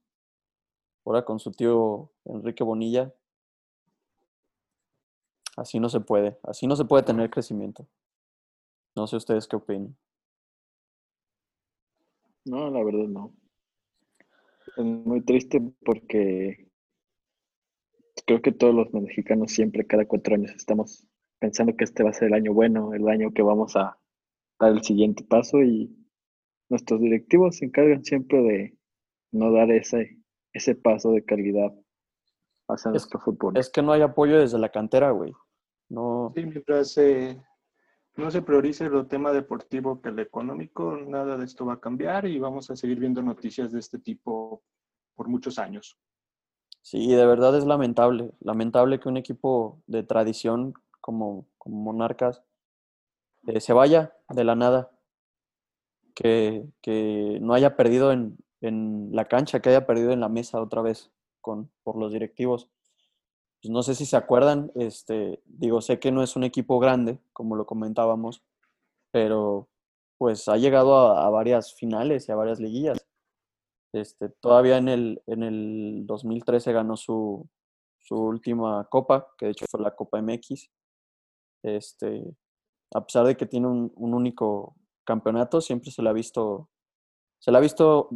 ahora 1.08 1.24
con 1.24 1.40
su 1.40 1.52
tío 1.52 2.12
Enrique 2.26 2.66
Bonilla, 2.66 3.14
así 5.56 5.80
no 5.80 5.88
se 5.88 6.02
puede, 6.02 6.38
así 6.44 6.68
no 6.68 6.76
se 6.76 6.84
puede 6.84 7.04
tener 7.04 7.30
crecimiento. 7.30 7.88
No 8.94 9.08
sé 9.08 9.16
ustedes 9.16 9.48
qué 9.48 9.56
opinan. 9.56 9.96
No, 12.44 12.70
la 12.70 12.84
verdad 12.84 13.08
no. 13.08 13.34
Es 14.76 14.84
muy 14.84 15.22
triste 15.22 15.62
porque 15.86 16.68
creo 18.26 18.42
que 18.42 18.52
todos 18.52 18.76
los 18.76 18.94
mexicanos 18.94 19.54
siempre, 19.54 19.88
cada 19.88 20.06
cuatro 20.06 20.36
años, 20.36 20.52
estamos 20.52 21.08
pensando 21.40 21.76
que 21.78 21.86
este 21.86 22.04
va 22.04 22.10
a 22.10 22.14
ser 22.14 22.28
el 22.28 22.34
año 22.34 22.54
bueno, 22.54 22.94
el 22.94 23.08
año 23.08 23.32
que 23.32 23.44
vamos 23.44 23.78
a 23.78 23.98
dar 24.60 24.72
el 24.74 24.84
siguiente 24.84 25.24
paso 25.24 25.64
y 25.64 25.96
nuestros 26.68 27.00
directivos 27.00 27.58
se 27.58 27.66
encargan 27.66 28.04
siempre 28.04 28.42
de 28.42 28.78
no 29.32 29.52
dar 29.54 29.72
ese, 29.72 30.17
ese 30.58 30.76
paso 30.76 31.12
de 31.12 31.24
calidad 31.24 31.74
hacia 32.68 32.90
Es- 32.90 32.94
nuestro 32.94 33.20
fútbol. 33.20 33.58
Es 33.58 33.70
que 33.70 33.82
no 33.82 33.92
hay 33.94 34.02
apoyo 34.02 34.40
desde 34.40 34.60
la 34.60 34.70
cantera, 34.70 35.12
güey. 35.12 35.34
No, 35.90 36.34
Sí, 36.36 36.46
mientras 36.46 36.98
eh, 36.98 37.42
no 38.18 38.30
se 38.30 38.42
priorice 38.42 38.86
el 38.86 39.08
tema 39.08 39.32
deportivo 39.32 40.02
que 40.02 40.10
el 40.10 40.20
económico, 40.20 40.98
nada 40.98 41.38
de 41.38 41.46
esto 41.46 41.66
va 41.66 41.74
a 41.74 41.80
cambiar 41.80 42.26
y 42.26 42.40
vamos 42.40 42.70
a 42.70 42.76
seguir 42.76 43.00
viendo 43.00 43.22
noticias 43.22 43.72
de 43.72 43.80
este 43.80 44.00
tipo 44.00 44.64
por 45.16 45.28
muchos 45.30 45.58
años. 45.60 45.98
Sí, 46.82 47.14
de 47.14 47.26
verdad 47.26 47.56
es 47.58 47.66
lamentable. 47.66 48.32
Lamentable 48.40 49.00
que 49.00 49.10
un 49.10 49.18
equipo 49.18 49.82
de 49.88 50.04
tradición 50.04 50.74
como, 51.02 51.48
como 51.58 51.78
Monarcas 51.82 52.44
eh, 53.48 53.60
se 53.62 53.74
vaya 53.74 54.14
de 54.30 54.44
la 54.44 54.56
nada. 54.56 54.92
Que, 56.16 56.66
que 56.82 57.38
no 57.42 57.54
haya 57.54 57.76
perdido 57.76 58.12
en, 58.12 58.38
en 58.62 59.10
la 59.12 59.26
cancha, 59.26 59.60
que 59.60 59.70
haya 59.70 59.86
perdido 59.86 60.12
en 60.12 60.20
la 60.20 60.30
mesa 60.30 60.62
otra 60.62 60.82
vez 60.82 61.12
con, 61.42 61.72
por 61.84 61.98
los 61.98 62.12
directivos. 62.12 62.70
Pues 63.62 63.72
no 63.72 63.84
sé 63.84 63.96
si 63.96 64.06
se 64.06 64.18
acuerdan, 64.18 64.72
este, 64.76 65.42
digo, 65.46 65.82
sé 65.82 66.00
que 66.00 66.12
no 66.12 66.24
es 66.24 66.36
un 66.36 66.44
equipo 66.44 66.80
grande, 66.80 67.20
como 67.34 67.56
lo 67.56 67.66
comentábamos, 67.66 68.44
pero 69.12 69.68
pues 70.18 70.48
ha 70.48 70.58
llegado 70.58 70.96
a, 70.96 71.26
a 71.26 71.30
varias 71.30 71.74
finales 71.74 72.28
y 72.28 72.32
a 72.32 72.36
varias 72.36 72.60
liguillas. 72.60 73.08
Este, 73.94 74.30
todavía 74.30 74.78
en 74.78 74.90
el, 74.90 75.24
en 75.28 75.44
el 75.44 76.06
2013 76.06 76.72
ganó 76.74 76.98
su, 76.98 77.48
su 78.00 78.16
última 78.16 78.86
copa, 78.90 79.28
que 79.38 79.48
de 79.48 79.52
hecho 79.54 79.66
fue 79.70 79.82
la 79.82 79.96
Copa 79.96 80.22
MX. 80.22 80.70
Este, 81.64 82.36
a 82.94 83.06
pesar 83.06 83.26
de 83.26 83.36
que 83.36 83.46
tiene 83.46 83.68
un, 83.68 83.92
un 83.96 84.14
único 84.14 84.76
campeonato, 85.04 85.62
siempre 85.62 85.92
se 85.92 86.02
la 86.02 86.12
ha 86.12 86.14
visto, 86.14 86.70
se 87.40 87.52
la 87.52 87.58
ha 87.58 87.62
visto 87.62 88.10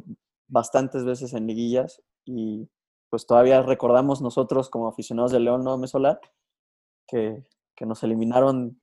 bastantes 0.52 1.06
veces 1.06 1.34
en 1.34 1.48
liguillas 1.48 2.04
y 2.26 2.70
pues 3.10 3.26
todavía 3.26 3.62
recordamos 3.62 4.22
nosotros 4.22 4.70
como 4.70 4.88
aficionados 4.88 5.32
de 5.32 5.40
León, 5.40 5.64
¿no, 5.64 5.78
Mesola? 5.78 6.20
Que, 7.08 7.44
que 7.76 7.86
nos 7.86 8.04
eliminaron 8.04 8.80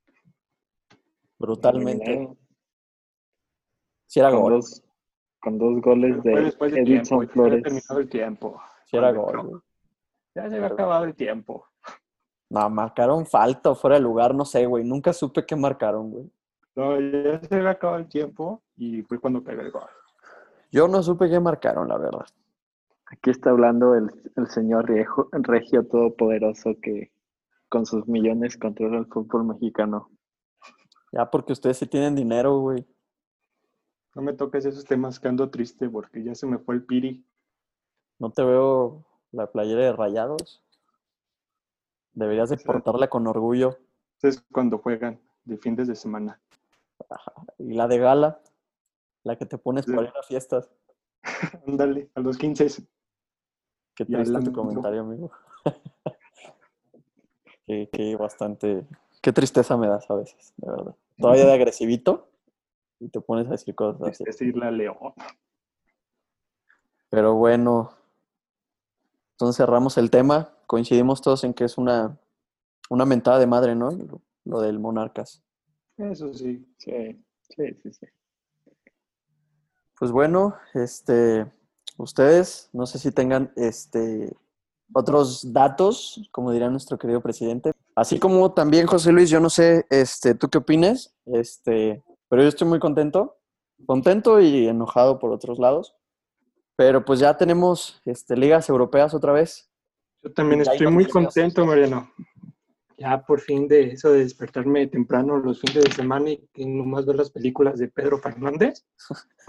brutalmente. 1.38 2.04
Eliminaron 2.12 2.38
Si 4.06 4.20
era 4.20 4.30
con, 4.30 4.40
gol, 4.40 4.52
dos, 4.54 4.82
con 5.40 5.58
dos 5.58 5.80
goles 5.82 6.22
de 6.22 6.40
después 6.42 6.72
de 6.72 6.82
tiempo, 6.82 7.22
Edison 7.22 7.26
ya 7.26 7.32
se 7.32 7.32
había 7.32 7.32
Flores. 7.32 7.62
terminado 7.62 8.00
el 8.00 8.08
tiempo. 8.08 8.60
si 8.86 8.96
era 8.96 9.12
gol. 9.12 9.46
güey. 9.46 9.62
Ya 10.34 10.48
se 10.48 10.56
había 10.56 10.68
acabado 10.68 11.04
el 11.04 11.14
tiempo. 11.14 11.66
No, 12.50 12.68
marcaron 12.70 13.26
falta 13.26 13.70
o 13.70 13.74
fuera 13.74 13.96
de 13.96 14.02
lugar, 14.02 14.34
no 14.34 14.44
sé, 14.44 14.64
güey. 14.66 14.84
Nunca 14.84 15.12
supe 15.12 15.44
qué 15.44 15.54
marcaron, 15.54 16.10
güey. 16.10 16.30
No, 16.74 16.98
ya 16.98 17.40
se 17.40 17.54
había 17.54 17.70
acabado 17.70 17.98
el 17.98 18.08
tiempo 18.08 18.62
y 18.76 19.02
fue 19.02 19.20
cuando 19.20 19.42
pegó 19.42 19.60
el 19.60 19.70
gol. 19.70 19.88
Yo 20.70 20.88
no 20.88 21.02
supe 21.02 21.28
qué 21.30 21.40
marcaron, 21.40 21.88
la 21.88 21.98
verdad. 21.98 22.26
Aquí 23.06 23.30
está 23.30 23.50
hablando 23.50 23.94
el, 23.94 24.10
el 24.36 24.48
señor 24.48 24.86
Riejo- 24.88 25.28
Regio 25.32 25.86
Todopoderoso 25.86 26.74
que 26.82 27.10
con 27.68 27.86
sus 27.86 28.06
millones 28.06 28.56
controla 28.58 28.98
el 28.98 29.06
fútbol 29.06 29.44
mexicano. 29.44 30.10
Ya 31.12 31.30
porque 31.30 31.52
ustedes 31.54 31.78
sí 31.78 31.86
tienen 31.86 32.14
dinero, 32.14 32.58
güey. 32.60 32.86
No 34.14 34.22
me 34.22 34.34
toques 34.34 34.64
esos 34.66 34.84
temas 34.84 35.18
que 35.20 35.28
ando 35.28 35.50
triste 35.50 35.88
porque 35.88 36.22
ya 36.22 36.34
se 36.34 36.46
me 36.46 36.58
fue 36.58 36.74
el 36.74 36.84
piri. 36.84 37.24
No 38.18 38.30
te 38.30 38.44
veo 38.44 39.06
la 39.32 39.50
playera 39.50 39.82
de 39.84 39.92
rayados. 39.92 40.62
Deberías 42.12 42.50
de 42.50 42.56
portarla 42.58 43.08
con 43.08 43.26
orgullo. 43.26 43.78
Es 44.22 44.40
cuando 44.52 44.78
juegan 44.78 45.20
de 45.44 45.56
fines 45.56 45.86
de 45.88 45.94
semana. 45.94 46.40
Y 47.58 47.74
la 47.74 47.86
de 47.86 47.98
gala, 47.98 48.40
la 49.24 49.36
que 49.36 49.46
te 49.46 49.58
pones 49.58 49.84
Sí. 49.84 49.92
para 49.92 50.08
ir 50.08 50.14
a 50.18 50.22
fiestas. 50.22 50.70
Ándale, 51.66 52.10
a 52.14 52.20
los 52.20 52.38
15. 52.38 52.86
Qué 53.94 54.04
triste 54.04 54.40
tu 54.42 54.52
comentario, 54.52 55.00
amigo. 55.00 55.30
que, 57.66 57.88
que 57.90 58.16
bastante. 58.16 58.86
Qué 59.20 59.32
tristeza 59.32 59.76
me 59.76 59.88
das 59.88 60.08
a 60.10 60.14
veces, 60.14 60.52
de 60.56 60.70
verdad. 60.70 60.96
Todavía 61.18 61.46
de 61.46 61.52
agresivito 61.52 62.28
y 63.00 63.08
te 63.08 63.20
pones 63.20 63.46
a 63.48 63.50
decir 63.50 63.74
cosas 63.74 64.00
así. 64.02 64.24
Es 64.26 64.38
decirle 64.38 64.66
a 64.66 64.70
León. 64.70 64.96
Pero 67.10 67.34
bueno, 67.34 67.90
entonces 69.32 69.56
cerramos 69.56 69.98
el 69.98 70.10
tema. 70.10 70.54
Coincidimos 70.66 71.22
todos 71.22 71.42
en 71.44 71.54
que 71.54 71.64
es 71.64 71.78
una, 71.78 72.18
una 72.90 73.04
mentada 73.04 73.38
de 73.38 73.46
madre, 73.46 73.74
¿no? 73.74 73.90
Lo, 73.90 74.20
lo 74.44 74.60
del 74.60 74.78
Monarcas. 74.78 75.42
Eso 75.96 76.32
sí. 76.32 76.64
Sí, 76.78 77.24
sí, 77.48 77.74
sí, 77.82 77.92
sí. 77.92 78.06
Pues 79.98 80.12
bueno, 80.12 80.54
este, 80.74 81.46
ustedes, 81.96 82.70
no 82.72 82.86
sé 82.86 82.98
si 82.98 83.10
tengan 83.10 83.52
este, 83.56 84.32
otros 84.92 85.52
datos, 85.52 86.28
como 86.30 86.52
dirá 86.52 86.70
nuestro 86.70 86.98
querido 86.98 87.20
presidente. 87.20 87.72
Así 87.96 88.18
como 88.18 88.52
también, 88.52 88.86
José 88.86 89.10
Luis, 89.12 89.28
yo 89.28 89.40
no 89.40 89.50
sé, 89.50 89.86
este, 89.90 90.34
¿tú 90.34 90.48
qué 90.48 90.58
opinas? 90.58 91.14
Este, 91.26 92.04
pero 92.28 92.42
yo 92.42 92.48
estoy 92.48 92.68
muy 92.68 92.78
contento, 92.78 93.38
contento 93.86 94.40
y 94.40 94.68
enojado 94.68 95.18
por 95.18 95.32
otros 95.32 95.58
lados. 95.58 95.94
Pero 96.76 97.04
pues 97.04 97.18
ya 97.18 97.36
tenemos 97.36 98.00
este, 98.04 98.36
ligas 98.36 98.68
europeas 98.68 99.12
otra 99.14 99.32
vez. 99.32 99.68
Yo 100.22 100.32
también 100.32 100.60
estoy 100.60 100.86
muy 100.86 101.06
contento, 101.06 101.66
Mariano. 101.66 102.08
Ya 103.00 103.22
por 103.24 103.40
fin 103.40 103.68
de 103.68 103.92
eso 103.92 104.10
de 104.10 104.20
despertarme 104.20 104.88
temprano 104.88 105.38
los 105.38 105.60
fines 105.60 105.84
de 105.84 105.92
semana 105.92 106.30
y 106.30 106.66
nomás 106.66 107.06
ver 107.06 107.14
las 107.14 107.30
películas 107.30 107.78
de 107.78 107.86
Pedro 107.88 108.18
Fernández. 108.18 108.84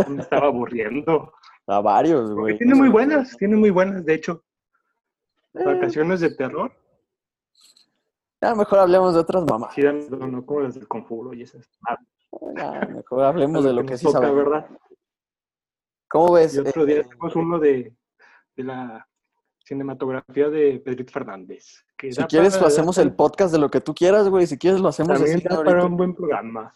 Me 0.07 0.21
estaba 0.21 0.47
aburriendo. 0.47 1.33
A 1.65 1.81
varios, 1.81 2.31
güey. 2.31 2.57
tiene 2.59 2.75
muy 2.75 2.89
buenas, 2.89 3.35
tiene 3.37 3.55
muy 3.55 3.71
buenas, 3.71 4.05
de 4.05 4.13
hecho. 4.13 4.43
Eh, 5.55 5.63
Vacaciones 5.65 6.19
de 6.19 6.35
terror. 6.35 6.71
ya 8.41 8.53
mejor 8.53 8.79
hablemos 8.79 9.15
de 9.15 9.19
otras 9.21 9.43
mamás. 9.45 9.73
Sí, 9.73 9.81
no, 9.81 10.27
no, 10.27 10.45
como 10.45 10.61
las 10.61 10.75
del 10.75 10.87
conjuro 10.87 11.33
y 11.33 11.41
esas. 11.43 11.67
Ya, 12.55 12.87
mejor 12.87 13.23
hablemos 13.23 13.63
de 13.63 13.73
lo 13.73 13.83
que 13.83 13.97
sí 13.97 14.05
toca, 14.05 14.19
sabemos. 14.19 14.37
¿verdad? 14.45 14.69
¿Cómo 16.07 16.33
ves? 16.33 16.55
Y 16.55 16.59
otro 16.59 16.85
día 16.85 16.99
Eh, 16.99 17.03
tenemos 17.03 17.35
uno 17.35 17.57
de, 17.59 17.95
de 18.55 18.63
la 18.63 19.07
cinematografía 19.63 20.49
de 20.49 20.79
Pedrito 20.79 21.11
Fernández. 21.11 21.83
Que 21.99 22.13
si 22.13 22.23
quieres, 22.23 22.55
para- 22.55 22.67
hacemos 22.67 22.97
el 22.97 23.13
podcast 23.13 23.51
de 23.51 23.59
lo 23.59 23.69
que 23.69 23.81
tú 23.81 23.93
quieras, 23.93 24.29
güey. 24.29 24.47
Si 24.47 24.57
quieres, 24.57 24.79
lo 24.79 24.87
hacemos 24.87 25.17
También 25.17 25.37
así 25.37 25.47
da 25.47 25.55
ahorita. 25.57 25.71
para 25.75 25.85
un 25.85 25.97
buen 25.97 26.15
programa. 26.15 26.73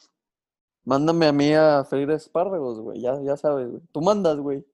Mándame 0.84 1.28
a 1.28 1.32
mí 1.32 1.54
a 1.54 1.86
freír 1.86 2.12
espárragos, 2.12 2.80
güey. 2.82 3.00
Ya, 3.00 3.18
ya 3.22 3.38
sabes, 3.38 3.70
güey. 3.70 3.82
Tú 3.94 4.02
mandas, 4.02 4.38
güey. 4.38 4.66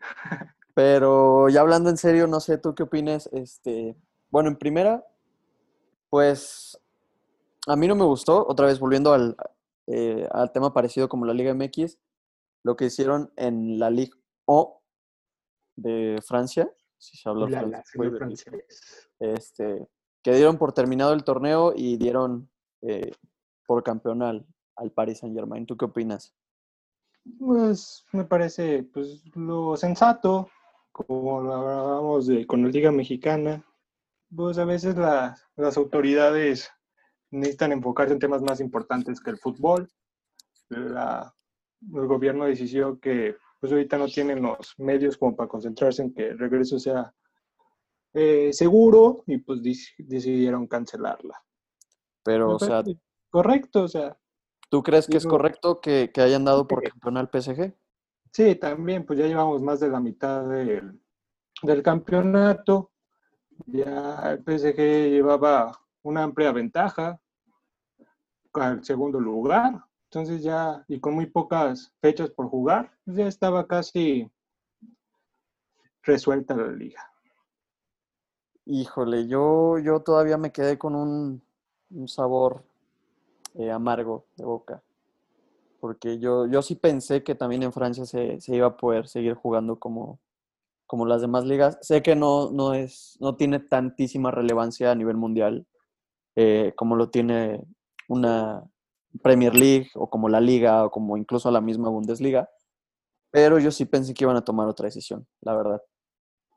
Pero 0.74 1.48
ya 1.48 1.62
hablando 1.62 1.90
en 1.90 1.96
serio, 1.96 2.26
no 2.26 2.38
sé, 2.40 2.58
¿tú 2.58 2.74
qué 2.74 2.84
opines? 2.84 3.28
Este, 3.32 3.96
bueno, 4.30 4.48
en 4.50 4.56
primera, 4.56 5.04
pues 6.10 6.78
a 7.66 7.74
mí 7.76 7.88
no 7.88 7.96
me 7.96 8.04
gustó, 8.04 8.46
otra 8.46 8.66
vez 8.66 8.78
volviendo 8.78 9.12
al, 9.12 9.36
eh, 9.88 10.28
al 10.30 10.52
tema 10.52 10.72
parecido 10.72 11.08
como 11.08 11.24
la 11.24 11.32
Liga 11.34 11.52
MX, 11.54 11.98
lo 12.62 12.76
que 12.76 12.84
hicieron 12.86 13.32
en 13.36 13.78
la 13.78 13.90
Ligue 13.90 14.12
O 14.44 14.80
de 15.76 16.20
Francia, 16.24 16.70
si 16.98 17.16
se 17.16 17.28
habla 17.28 17.48
La- 17.48 17.60
francés, 17.60 18.18
francés. 18.18 19.10
este, 19.18 19.86
que 20.22 20.32
dieron 20.34 20.58
por 20.58 20.72
terminado 20.72 21.12
el 21.12 21.24
torneo 21.24 21.72
y 21.76 21.96
dieron 21.96 22.50
eh, 22.82 23.12
por 23.66 23.82
campeón 23.82 24.22
al, 24.22 24.46
al 24.76 24.90
Paris 24.92 25.18
Saint 25.18 25.34
Germain. 25.36 25.66
¿Tú 25.66 25.76
qué 25.76 25.84
opinas? 25.86 26.34
Pues 27.38 28.04
me 28.12 28.24
parece 28.24 28.84
pues 28.84 29.22
lo 29.34 29.76
sensato, 29.76 30.48
como 30.92 31.40
lo 31.42 31.54
hablábamos 31.54 32.26
de, 32.26 32.46
con 32.46 32.62
la 32.62 32.68
Liga 32.68 32.92
Mexicana, 32.92 33.64
pues 34.34 34.58
a 34.58 34.64
veces 34.64 34.96
la- 34.96 35.36
las 35.56 35.76
autoridades 35.76 36.70
necesitan 37.30 37.72
enfocarse 37.72 38.12
en 38.14 38.20
temas 38.20 38.42
más 38.42 38.60
importantes 38.60 39.20
que 39.20 39.30
el 39.30 39.38
fútbol. 39.38 39.88
La- 40.68 41.34
el 41.92 42.06
gobierno 42.06 42.44
decidió 42.46 42.98
que 43.00 43.36
pues 43.60 43.72
ahorita 43.72 43.98
no 43.98 44.06
tienen 44.06 44.42
los 44.42 44.74
medios 44.78 45.16
como 45.16 45.34
para 45.34 45.48
concentrarse 45.48 46.02
en 46.02 46.14
que 46.14 46.28
el 46.28 46.38
regreso 46.38 46.78
sea 46.78 47.12
eh, 48.14 48.52
seguro 48.52 49.24
y 49.26 49.38
pues 49.38 49.60
decidieron 49.98 50.66
cancelarla. 50.66 51.42
Pero, 52.22 52.48
Me 52.48 52.54
o 52.54 52.58
sea, 52.58 52.82
correcto, 53.30 53.84
o 53.84 53.88
sea, 53.88 54.18
¿tú 54.68 54.82
crees 54.82 55.06
que 55.06 55.16
es 55.16 55.26
correcto 55.26 55.80
que, 55.80 56.10
que 56.12 56.20
hayan 56.20 56.44
dado 56.44 56.66
por 56.66 56.82
campeón 56.82 57.16
al 57.16 57.28
PSG? 57.28 57.74
Sí, 58.32 58.54
también, 58.56 59.06
pues 59.06 59.18
ya 59.18 59.26
llevamos 59.26 59.62
más 59.62 59.80
de 59.80 59.88
la 59.88 60.00
mitad 60.00 60.46
del, 60.48 61.00
del 61.62 61.82
campeonato. 61.82 62.92
Ya 63.66 64.32
el 64.32 64.44
PSG 64.44 64.76
llevaba 65.10 65.72
una 66.02 66.22
amplia 66.22 66.52
ventaja 66.52 67.18
al 68.52 68.84
segundo 68.84 69.20
lugar. 69.20 69.85
Entonces 70.16 70.42
ya, 70.42 70.82
y 70.88 70.98
con 70.98 71.14
muy 71.14 71.26
pocas 71.26 71.92
fechas 72.00 72.30
por 72.30 72.48
jugar, 72.48 72.90
pues 73.04 73.18
ya 73.18 73.26
estaba 73.26 73.66
casi 73.66 74.26
resuelta 76.02 76.56
la 76.56 76.68
liga. 76.68 77.12
Híjole, 78.64 79.28
yo, 79.28 79.78
yo 79.78 80.00
todavía 80.00 80.38
me 80.38 80.52
quedé 80.52 80.78
con 80.78 80.94
un, 80.94 81.42
sabor 82.08 82.64
eh, 83.56 83.70
amargo 83.70 84.24
de 84.36 84.46
boca. 84.46 84.82
Porque 85.80 86.18
yo, 86.18 86.46
yo 86.46 86.62
sí 86.62 86.76
pensé 86.76 87.22
que 87.22 87.34
también 87.34 87.62
en 87.64 87.74
Francia 87.74 88.06
se, 88.06 88.40
se 88.40 88.56
iba 88.56 88.68
a 88.68 88.76
poder 88.78 89.08
seguir 89.08 89.34
jugando 89.34 89.78
como, 89.78 90.18
como 90.86 91.04
las 91.04 91.20
demás 91.20 91.44
ligas. 91.44 91.76
Sé 91.82 92.02
que 92.02 92.16
no, 92.16 92.50
no, 92.50 92.72
es, 92.72 93.18
no 93.20 93.36
tiene 93.36 93.60
tantísima 93.60 94.30
relevancia 94.30 94.92
a 94.92 94.94
nivel 94.94 95.18
mundial 95.18 95.66
eh, 96.36 96.72
como 96.74 96.96
lo 96.96 97.10
tiene 97.10 97.60
una 98.08 98.64
Premier 99.22 99.54
League 99.54 99.90
o 99.94 100.08
como 100.10 100.28
la 100.28 100.40
Liga 100.40 100.84
o 100.84 100.90
como 100.90 101.16
incluso 101.16 101.50
la 101.50 101.60
misma 101.60 101.88
Bundesliga. 101.88 102.48
Pero 103.30 103.58
yo 103.58 103.70
sí 103.70 103.84
pensé 103.84 104.14
que 104.14 104.24
iban 104.24 104.36
a 104.36 104.44
tomar 104.44 104.68
otra 104.68 104.86
decisión, 104.86 105.26
la 105.40 105.54
verdad. 105.56 105.82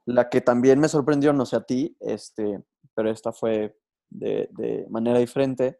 La 0.05 0.29
que 0.29 0.41
también 0.41 0.79
me 0.79 0.89
sorprendió, 0.89 1.33
no 1.33 1.45
sé 1.45 1.55
a 1.57 1.63
ti, 1.65 1.95
este, 1.99 2.63
pero 2.95 3.09
esta 3.11 3.31
fue 3.31 3.77
de, 4.09 4.49
de 4.53 4.87
manera 4.89 5.19
diferente, 5.19 5.79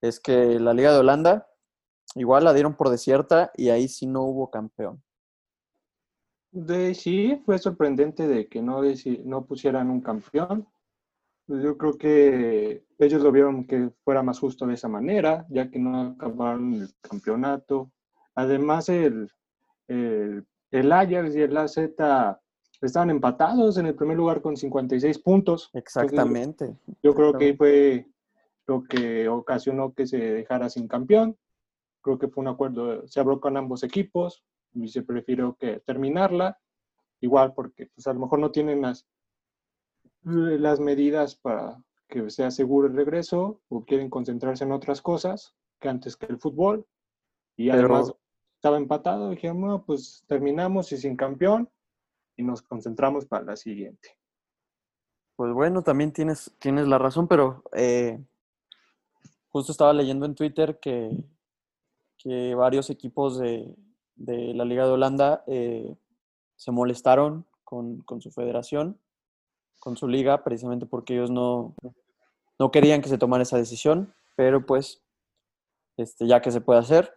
es 0.00 0.20
que 0.20 0.60
la 0.60 0.74
Liga 0.74 0.92
de 0.92 0.98
Holanda 0.98 1.48
igual 2.14 2.44
la 2.44 2.52
dieron 2.54 2.74
por 2.74 2.88
desierta 2.88 3.50
y 3.56 3.70
ahí 3.70 3.88
sí 3.88 4.06
no 4.06 4.22
hubo 4.22 4.50
campeón. 4.50 5.02
De, 6.50 6.94
sí, 6.94 7.42
fue 7.44 7.58
sorprendente 7.58 8.26
de 8.26 8.48
que 8.48 8.62
no, 8.62 8.82
deci- 8.82 9.22
no 9.24 9.44
pusieran 9.44 9.90
un 9.90 10.00
campeón. 10.00 10.66
Pues 11.48 11.62
yo 11.62 11.78
creo 11.78 11.96
que 11.96 12.84
ellos 12.98 13.22
lo 13.22 13.32
vieron 13.32 13.66
que 13.66 13.90
fuera 14.04 14.22
más 14.22 14.38
justo 14.38 14.66
de 14.66 14.74
esa 14.74 14.86
manera, 14.86 15.46
ya 15.48 15.70
que 15.70 15.78
no 15.78 16.08
acabaron 16.10 16.74
el 16.74 16.90
campeonato. 17.00 17.90
Además, 18.34 18.90
el, 18.90 19.30
el, 19.86 20.46
el 20.70 20.92
Ajax 20.92 21.34
y 21.34 21.40
el 21.40 21.56
AZ 21.56 21.78
estaban 22.82 23.08
empatados 23.08 23.78
en 23.78 23.86
el 23.86 23.94
primer 23.94 24.18
lugar 24.18 24.42
con 24.42 24.58
56 24.58 25.18
puntos. 25.20 25.70
Exactamente. 25.72 26.76
Yo 27.02 27.14
creo 27.14 27.32
que 27.32 27.56
fue 27.56 28.06
lo 28.66 28.84
que 28.84 29.26
ocasionó 29.30 29.94
que 29.94 30.06
se 30.06 30.18
dejara 30.18 30.68
sin 30.68 30.86
campeón. 30.86 31.34
Creo 32.02 32.18
que 32.18 32.28
fue 32.28 32.42
un 32.42 32.48
acuerdo, 32.48 33.08
se 33.08 33.20
habló 33.20 33.40
con 33.40 33.56
ambos 33.56 33.82
equipos 33.84 34.44
y 34.74 34.88
se 34.88 35.00
prefirió 35.00 35.56
que 35.58 35.80
terminarla. 35.80 36.58
Igual 37.22 37.54
porque 37.54 37.86
pues 37.86 38.06
a 38.06 38.12
lo 38.12 38.20
mejor 38.20 38.38
no 38.38 38.50
tienen 38.50 38.82
las, 38.82 39.08
las 40.28 40.80
medidas 40.80 41.34
para 41.36 41.82
que 42.08 42.30
sea 42.30 42.50
seguro 42.50 42.88
el 42.88 42.94
regreso 42.96 43.60
o 43.68 43.84
quieren 43.84 44.08
concentrarse 44.10 44.64
en 44.64 44.72
otras 44.72 45.02
cosas 45.02 45.54
que 45.80 45.88
antes 45.88 46.16
que 46.16 46.26
el 46.26 46.38
fútbol. 46.38 46.86
Y 47.56 47.70
Pero- 47.70 47.94
además 47.94 48.14
estaba 48.56 48.76
empatado, 48.76 49.30
dijeron, 49.30 49.60
no, 49.60 49.84
pues 49.84 50.24
terminamos 50.26 50.90
y 50.92 50.96
sin 50.96 51.16
campeón 51.16 51.68
y 52.36 52.42
nos 52.42 52.62
concentramos 52.62 53.26
para 53.26 53.44
la 53.44 53.56
siguiente. 53.56 54.16
Pues 55.36 55.52
bueno, 55.52 55.82
también 55.82 56.12
tienes, 56.12 56.52
tienes 56.58 56.88
la 56.88 56.98
razón, 56.98 57.28
pero 57.28 57.62
eh, 57.72 58.18
justo 59.50 59.70
estaba 59.70 59.92
leyendo 59.92 60.26
en 60.26 60.34
Twitter 60.34 60.78
que, 60.80 61.10
que 62.16 62.54
varios 62.56 62.90
equipos 62.90 63.38
de, 63.38 63.74
de 64.16 64.54
la 64.54 64.64
Liga 64.64 64.84
de 64.84 64.92
Holanda 64.92 65.44
eh, 65.46 65.94
se 66.56 66.72
molestaron 66.72 67.46
con, 67.62 68.00
con 68.00 68.20
su 68.20 68.32
federación, 68.32 68.98
con 69.88 69.96
su 69.96 70.06
liga, 70.06 70.44
precisamente 70.44 70.84
porque 70.84 71.14
ellos 71.14 71.30
no, 71.30 71.74
no 72.58 72.70
querían 72.70 73.00
que 73.00 73.08
se 73.08 73.16
tomara 73.16 73.42
esa 73.42 73.56
decisión, 73.56 74.12
pero 74.36 74.66
pues 74.66 75.02
este, 75.96 76.26
ya 76.26 76.42
que 76.42 76.50
se 76.50 76.60
puede 76.60 76.78
hacer, 76.78 77.14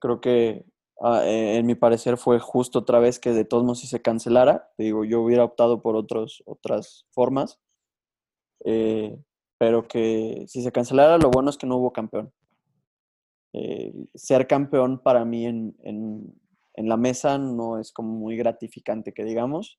creo 0.00 0.20
que 0.20 0.64
ah, 1.00 1.24
eh, 1.24 1.56
en 1.56 1.66
mi 1.66 1.76
parecer 1.76 2.16
fue 2.16 2.40
justo 2.40 2.80
otra 2.80 2.98
vez 2.98 3.20
que 3.20 3.30
de 3.30 3.44
todos 3.44 3.62
modos 3.62 3.78
si 3.78 3.86
se 3.86 4.02
cancelara, 4.02 4.72
digo, 4.76 5.04
yo 5.04 5.20
hubiera 5.20 5.44
optado 5.44 5.80
por 5.80 5.94
otros, 5.94 6.42
otras 6.46 7.06
formas, 7.12 7.60
eh, 8.64 9.16
pero 9.56 9.86
que 9.86 10.46
si 10.48 10.62
se 10.62 10.72
cancelara, 10.72 11.16
lo 11.16 11.30
bueno 11.30 11.48
es 11.48 11.56
que 11.56 11.68
no 11.68 11.76
hubo 11.76 11.92
campeón. 11.92 12.32
Eh, 13.52 13.94
ser 14.16 14.48
campeón 14.48 14.98
para 14.98 15.24
mí 15.24 15.46
en, 15.46 15.76
en, 15.84 16.34
en 16.74 16.88
la 16.88 16.96
mesa 16.96 17.38
no 17.38 17.78
es 17.78 17.92
como 17.92 18.14
muy 18.14 18.36
gratificante, 18.36 19.14
que 19.14 19.22
digamos. 19.22 19.78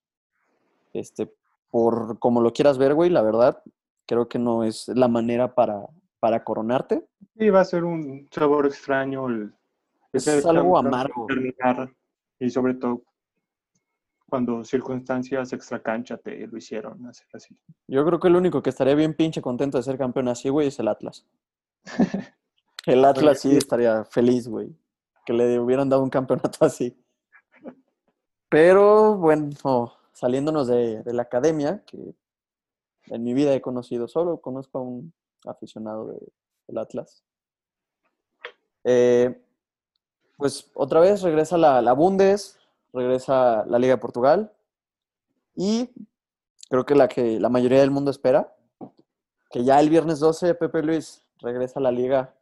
Este, 0.93 1.31
por 1.69 2.19
como 2.19 2.41
lo 2.41 2.53
quieras 2.53 2.77
ver, 2.77 2.93
güey, 2.93 3.09
la 3.09 3.21
verdad, 3.21 3.61
creo 4.05 4.27
que 4.27 4.39
no 4.39 4.63
es 4.63 4.87
la 4.87 5.07
manera 5.07 5.53
para, 5.53 5.87
para 6.19 6.43
coronarte. 6.43 7.05
Sí, 7.37 7.49
va 7.49 7.61
a 7.61 7.65
ser 7.65 7.83
un 7.83 8.27
sabor 8.31 8.65
extraño 8.65 9.27
el, 9.27 9.53
Es 10.13 10.27
algo 10.45 10.77
amargo. 10.77 11.25
terminar, 11.27 11.93
y 12.39 12.49
sobre 12.49 12.75
todo 12.75 13.03
cuando 14.29 14.63
circunstancias 14.63 15.51
extracancha 15.53 16.17
te 16.17 16.45
lo 16.47 16.57
hicieron 16.57 17.05
hacer 17.07 17.27
así. 17.33 17.57
Yo 17.87 18.05
creo 18.05 18.19
que 18.19 18.27
el 18.27 18.35
único 18.35 18.61
que 18.61 18.69
estaría 18.69 18.95
bien 18.95 19.15
pinche 19.15 19.41
contento 19.41 19.77
de 19.77 19.83
ser 19.83 19.97
campeón 19.97 20.27
así, 20.27 20.49
güey, 20.49 20.67
es 20.67 20.79
el 20.79 20.87
Atlas. 20.87 21.25
El 22.85 23.03
Atlas 23.03 23.41
sí 23.41 23.55
estaría 23.55 24.05
feliz, 24.05 24.47
güey, 24.47 24.73
que 25.25 25.33
le 25.33 25.59
hubieran 25.59 25.89
dado 25.89 26.01
un 26.01 26.09
campeonato 26.09 26.59
así. 26.65 26.97
Pero 28.47 29.15
bueno, 29.17 29.98
saliéndonos 30.19 30.67
de, 30.67 31.01
de 31.03 31.13
la 31.13 31.21
academia, 31.23 31.83
que 31.85 32.13
en 33.07 33.23
mi 33.23 33.33
vida 33.33 33.53
he 33.53 33.61
conocido 33.61 34.07
solo, 34.07 34.41
conozco 34.41 34.77
a 34.79 34.81
un 34.81 35.13
aficionado 35.45 36.07
de- 36.07 36.31
del 36.67 36.77
Atlas. 36.77 37.23
Eh, 38.83 39.41
pues 40.37 40.69
otra 40.73 40.99
vez 40.99 41.21
regresa 41.21 41.57
la, 41.57 41.81
la 41.81 41.93
Bundes, 41.93 42.57
regresa 42.93 43.65
la 43.65 43.79
Liga 43.79 43.95
de 43.95 44.01
Portugal 44.01 44.53
y 45.55 45.89
creo 46.69 46.85
que 46.85 46.95
la 46.95 47.07
que 47.07 47.39
la 47.39 47.49
mayoría 47.49 47.79
del 47.79 47.91
mundo 47.91 48.11
espera, 48.11 48.55
que 49.49 49.63
ya 49.63 49.79
el 49.79 49.89
viernes 49.89 50.19
12 50.19 50.53
Pepe 50.55 50.83
Luis 50.83 51.23
regresa 51.39 51.79
a 51.79 51.83
la 51.83 51.91
Liga. 51.91 52.35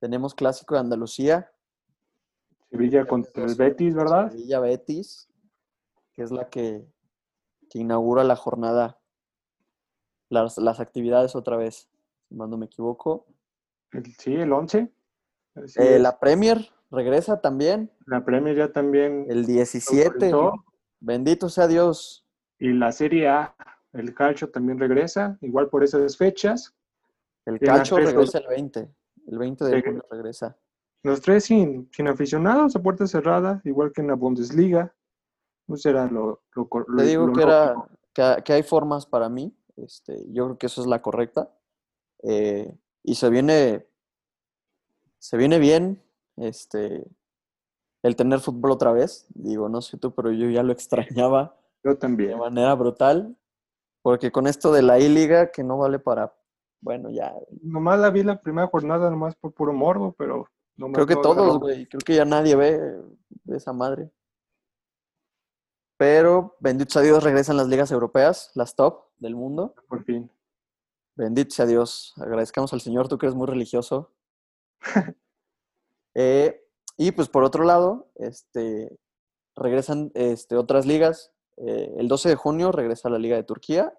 Tenemos 0.00 0.34
clásico 0.34 0.74
de 0.74 0.80
Andalucía, 0.80 1.50
Sevilla 2.70 3.06
contra 3.06 3.44
el 3.44 3.54
Betis, 3.54 3.94
¿verdad? 3.94 4.30
Sevilla 4.30 4.60
Betis, 4.60 5.28
que 6.20 6.24
es 6.24 6.32
la 6.32 6.50
que, 6.50 6.86
que 7.70 7.78
inaugura 7.78 8.24
la 8.24 8.36
jornada, 8.36 9.00
las, 10.28 10.58
las 10.58 10.78
actividades 10.78 11.34
otra 11.34 11.56
vez, 11.56 11.88
si 12.28 12.34
no 12.34 12.46
me 12.58 12.66
equivoco. 12.66 13.26
Sí, 14.18 14.34
el 14.34 14.52
11. 14.52 14.92
Así 15.54 15.80
Eh, 15.80 15.98
la 15.98 16.20
Premier 16.20 16.58
regresa 16.90 17.40
también 17.40 17.90
La 18.04 18.22
Premier 18.22 18.54
ya 18.54 18.70
también 18.70 19.28
el 19.30 19.46
17. 19.46 20.06
autorizó. 20.30 20.62
Bendito 21.00 21.48
sea 21.48 21.66
Dios. 21.66 22.26
y 22.58 22.74
la 22.74 22.92
Serie 22.92 23.26
A, 23.26 23.56
el 23.94 24.12
Calcio 24.12 24.50
también 24.50 24.78
regresa, 24.78 25.38
igual 25.40 25.70
por 25.70 25.82
esas 25.84 26.18
fechas. 26.18 26.76
El 27.46 27.58
Calcio 27.60 27.96
regresa 27.96 28.40
el 28.40 28.46
20. 28.46 28.94
El 29.26 29.38
20 29.38 29.64
de 29.64 29.82
junio 29.82 30.04
regresa. 30.10 30.54
Los 31.02 31.22
tres 31.22 31.44
sin, 31.44 31.88
sin 31.90 32.08
aficionados 32.08 32.76
a 32.76 32.82
puerta 32.82 33.06
cerrada, 33.06 33.62
igual 33.64 33.90
que 33.90 34.02
en 34.02 34.08
la 34.08 34.16
Bundesliga. 34.16 34.94
Lo, 36.10 36.42
lo, 36.54 36.68
cor- 36.68 36.86
Te 36.96 37.02
digo 37.04 37.26
lo 37.26 37.32
que, 37.32 37.42
era, 37.42 37.74
lógico. 37.74 37.88
que, 38.12 38.42
que 38.44 38.52
hay 38.52 38.62
formas 38.62 39.06
para 39.06 39.28
mí. 39.28 39.54
Este, 39.76 40.26
yo 40.32 40.46
creo 40.46 40.58
que 40.58 40.66
eso 40.66 40.80
es 40.80 40.86
la 40.86 41.02
correcta. 41.02 41.52
Eh, 42.22 42.76
y 43.02 43.14
se 43.14 43.30
viene, 43.30 43.86
se 45.18 45.36
viene 45.36 45.58
bien. 45.58 46.02
Este, 46.36 47.06
el 48.02 48.16
tener 48.16 48.40
fútbol 48.40 48.72
otra 48.72 48.92
vez. 48.92 49.26
Digo, 49.34 49.68
no 49.68 49.80
sé 49.82 49.98
tú, 49.98 50.14
pero 50.14 50.32
yo 50.32 50.48
ya 50.50 50.62
lo 50.62 50.72
extrañaba 50.72 51.56
Yo 51.84 51.94
de 51.94 52.36
manera 52.36 52.74
brutal. 52.74 53.36
Porque 54.02 54.32
con 54.32 54.46
esto 54.46 54.72
de 54.72 54.82
la 54.82 54.98
I-Liga, 54.98 55.50
que 55.50 55.62
no 55.62 55.76
vale 55.76 55.98
para, 55.98 56.34
bueno, 56.80 57.10
ya. 57.10 57.34
Nomás 57.62 57.98
la 58.00 58.08
vi 58.08 58.22
la 58.22 58.40
primera 58.40 58.66
jornada, 58.66 59.10
nomás 59.10 59.36
por 59.36 59.52
puro 59.52 59.74
morbo, 59.74 60.14
pero... 60.16 60.46
Creo 60.94 61.06
que 61.06 61.16
todos, 61.16 61.58
güey. 61.58 61.86
Creo 61.86 62.00
que 62.00 62.14
ya 62.14 62.24
nadie 62.24 62.56
ve 62.56 62.80
esa 63.48 63.74
madre. 63.74 64.10
Pero, 66.00 66.56
bendito 66.60 66.92
sea 66.92 67.02
Dios, 67.02 67.22
regresan 67.22 67.58
las 67.58 67.68
ligas 67.68 67.90
europeas, 67.92 68.52
las 68.54 68.74
top 68.74 69.04
del 69.18 69.36
mundo. 69.36 69.74
Por 69.86 70.02
fin. 70.02 70.30
Bendito 71.14 71.54
sea 71.54 71.66
Dios. 71.66 72.14
Agradezcamos 72.16 72.72
al 72.72 72.80
Señor, 72.80 73.06
tú 73.06 73.18
que 73.18 73.26
eres 73.26 73.36
muy 73.36 73.46
religioso. 73.46 74.10
Eh, 76.14 76.60
y 76.96 77.12
pues 77.12 77.28
por 77.28 77.44
otro 77.44 77.62
lado, 77.62 78.10
este, 78.16 78.98
regresan 79.54 80.10
este, 80.14 80.56
otras 80.56 80.84
ligas. 80.84 81.32
Eh, 81.56 81.94
el 81.98 82.08
12 82.08 82.30
de 82.30 82.34
junio 82.34 82.72
regresa 82.72 83.08
la 83.08 83.18
Liga 83.18 83.36
de 83.36 83.44
Turquía. 83.44 83.94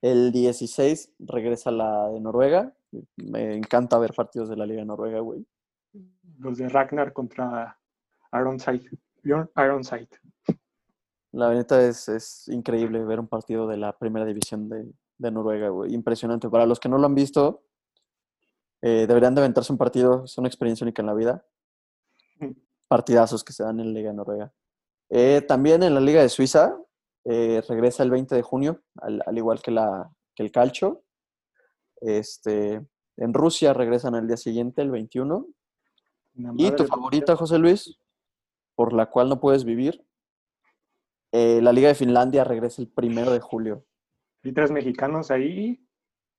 El 0.00 0.30
16 0.30 1.14
regresa 1.18 1.72
la 1.72 2.10
de 2.10 2.20
Noruega. 2.20 2.72
Me 3.16 3.56
encanta 3.56 3.98
ver 3.98 4.12
partidos 4.14 4.48
de 4.48 4.56
la 4.56 4.66
Liga 4.66 4.82
de 4.82 4.86
Noruega, 4.86 5.18
güey. 5.18 5.44
Los 6.38 6.58
de 6.58 6.68
Ragnar 6.68 7.12
contra 7.12 7.76
Ironside. 8.32 8.88
Ironside. 9.24 10.08
La 11.34 11.52
neta 11.52 11.84
es, 11.84 12.08
es 12.08 12.46
increíble 12.48 13.04
ver 13.04 13.18
un 13.18 13.26
partido 13.26 13.66
de 13.66 13.76
la 13.76 13.98
primera 13.98 14.24
división 14.24 14.68
de, 14.68 14.86
de 15.18 15.30
Noruega, 15.32 15.68
güey. 15.68 15.92
Impresionante. 15.92 16.48
Para 16.48 16.64
los 16.64 16.78
que 16.78 16.88
no 16.88 16.96
lo 16.96 17.06
han 17.06 17.14
visto, 17.14 17.64
eh, 18.82 19.06
deberían 19.08 19.34
de 19.34 19.40
aventarse 19.40 19.72
un 19.72 19.78
partido. 19.78 20.24
Es 20.24 20.38
una 20.38 20.46
experiencia 20.46 20.84
única 20.84 21.02
en 21.02 21.06
la 21.06 21.14
vida. 21.14 21.44
Partidazos 22.86 23.42
que 23.42 23.52
se 23.52 23.64
dan 23.64 23.80
en 23.80 23.86
la 23.86 23.92
Liga 23.92 24.10
de 24.10 24.16
Noruega. 24.16 24.52
Eh, 25.10 25.42
también 25.46 25.82
en 25.82 25.94
la 25.94 26.00
Liga 26.00 26.22
de 26.22 26.28
Suiza 26.28 26.78
eh, 27.24 27.62
regresa 27.68 28.04
el 28.04 28.10
20 28.10 28.34
de 28.34 28.42
junio, 28.42 28.82
al, 28.96 29.20
al 29.26 29.36
igual 29.36 29.60
que, 29.60 29.72
la, 29.72 30.10
que 30.36 30.44
el 30.44 30.52
calcio. 30.52 31.02
Este, 32.00 32.86
en 33.16 33.34
Rusia 33.34 33.72
regresan 33.72 34.14
al 34.14 34.28
día 34.28 34.36
siguiente, 34.36 34.82
el 34.82 34.92
21. 34.92 35.46
Una 36.36 36.52
¿Y 36.56 36.70
tu 36.76 36.84
favorita, 36.84 37.34
José 37.34 37.58
Luis? 37.58 37.98
Por 38.76 38.92
la 38.92 39.10
cual 39.10 39.28
no 39.28 39.40
puedes 39.40 39.64
vivir. 39.64 40.04
Eh, 41.36 41.60
la 41.60 41.72
Liga 41.72 41.88
de 41.88 41.96
Finlandia 41.96 42.44
regresa 42.44 42.80
el 42.80 42.86
primero 42.86 43.32
de 43.32 43.40
julio. 43.40 43.84
Vi 44.44 44.52
tres 44.52 44.70
mexicanos 44.70 45.32
ahí 45.32 45.84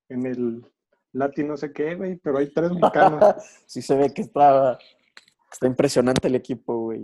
en 0.07 0.25
el 0.25 0.65
Latin 1.11 1.49
no 1.49 1.57
sé 1.57 1.73
qué, 1.73 1.95
güey, 1.95 2.15
pero 2.15 2.37
hay 2.37 2.49
tres 2.53 2.71
mexicanos. 2.71 3.35
sí 3.65 3.81
se 3.81 3.93
ve 3.97 4.13
que 4.13 4.21
está, 4.21 4.79
está 5.51 5.67
impresionante 5.67 6.29
el 6.29 6.35
equipo, 6.35 6.77
güey. 6.77 7.03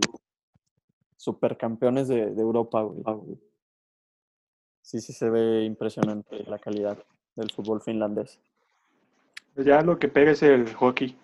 Supercampeones 1.18 2.08
de, 2.08 2.30
de 2.30 2.40
Europa, 2.40 2.80
güey. 2.80 3.38
Sí, 4.80 5.02
sí 5.02 5.12
se 5.12 5.28
ve 5.28 5.64
impresionante 5.64 6.44
la 6.44 6.58
calidad 6.58 6.96
del 7.36 7.50
fútbol 7.50 7.82
finlandés. 7.82 8.40
ya 9.54 9.82
lo 9.82 9.98
que 9.98 10.08
pega 10.08 10.30
es 10.30 10.42
el 10.42 10.72
hockey. 10.72 11.14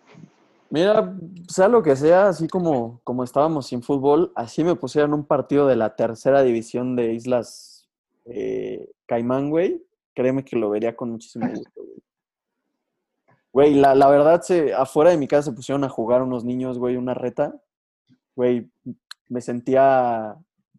Mira, 0.70 1.16
sea 1.48 1.68
lo 1.68 1.82
que 1.82 1.96
sea, 1.96 2.28
así 2.28 2.46
como, 2.46 3.00
como 3.02 3.24
estábamos 3.24 3.66
sin 3.66 3.82
fútbol, 3.82 4.32
así 4.34 4.64
me 4.64 4.74
pusieran 4.74 5.14
un 5.14 5.24
partido 5.24 5.66
de 5.66 5.76
la 5.76 5.96
tercera 5.96 6.42
división 6.42 6.94
de 6.94 7.14
Islas 7.14 7.88
eh, 8.26 8.90
Caimán, 9.06 9.50
güey. 9.50 9.82
Créeme 10.14 10.44
que 10.44 10.56
lo 10.56 10.70
vería 10.70 10.94
con 10.94 11.10
muchísimo 11.10 11.48
gusto, 11.54 11.70
güey. 11.74 12.02
Güey, 13.50 13.74
la, 13.74 13.94
la 13.94 14.08
verdad, 14.08 14.42
se, 14.42 14.74
afuera 14.74 15.10
de 15.10 15.16
mi 15.16 15.26
casa 15.26 15.50
se 15.50 15.56
pusieron 15.56 15.84
a 15.84 15.88
jugar 15.88 16.22
unos 16.22 16.44
niños, 16.44 16.78
güey, 16.78 16.96
una 16.96 17.14
reta. 17.14 17.54
Güey, 18.36 18.70
me 19.28 19.40
sentía 19.40 20.36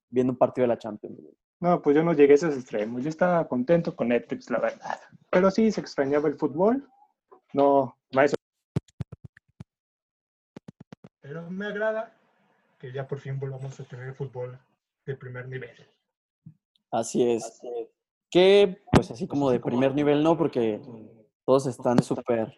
viendo 0.10 0.34
un 0.34 0.38
partido 0.38 0.64
de 0.64 0.70
la 0.70 0.80
Champions, 0.80 1.20
güey. 1.20 1.34
No, 1.62 1.82
pues 1.82 1.96
yo 1.96 2.04
no 2.04 2.14
llegué 2.14 2.34
a 2.34 2.36
esos 2.36 2.56
extremos. 2.56 3.04
Yo 3.04 3.10
estaba 3.10 3.48
contento 3.48 3.96
con 3.96 4.10
Netflix, 4.10 4.50
la 4.50 4.60
verdad. 4.60 5.00
Pero 5.30 5.52
sí, 5.52 5.72
se 5.72 5.82
extrañaba 5.82 6.30
el 6.30 6.38
fútbol. 6.38 6.88
No, 7.54 7.98
más. 8.14 8.34
Pero 11.30 11.48
me 11.48 11.68
agrada 11.68 12.12
que 12.80 12.92
ya 12.92 13.08
por 13.08 13.20
fin 13.20 13.40
volvamos 13.40 13.80
a 13.80 13.84
tener 13.84 14.16
fútbol 14.16 14.58
de 15.06 15.16
primer 15.16 15.48
nivel. 15.48 15.70
Así 16.90 17.22
es. 17.22 17.62
Que, 18.32 18.82
pues 18.92 19.12
así 19.12 19.28
como 19.28 19.52
de 19.52 19.60
primer 19.60 19.94
nivel, 19.94 20.24
no, 20.24 20.36
porque 20.36 20.82
todos 21.46 21.68
están 21.68 22.02
súper 22.02 22.58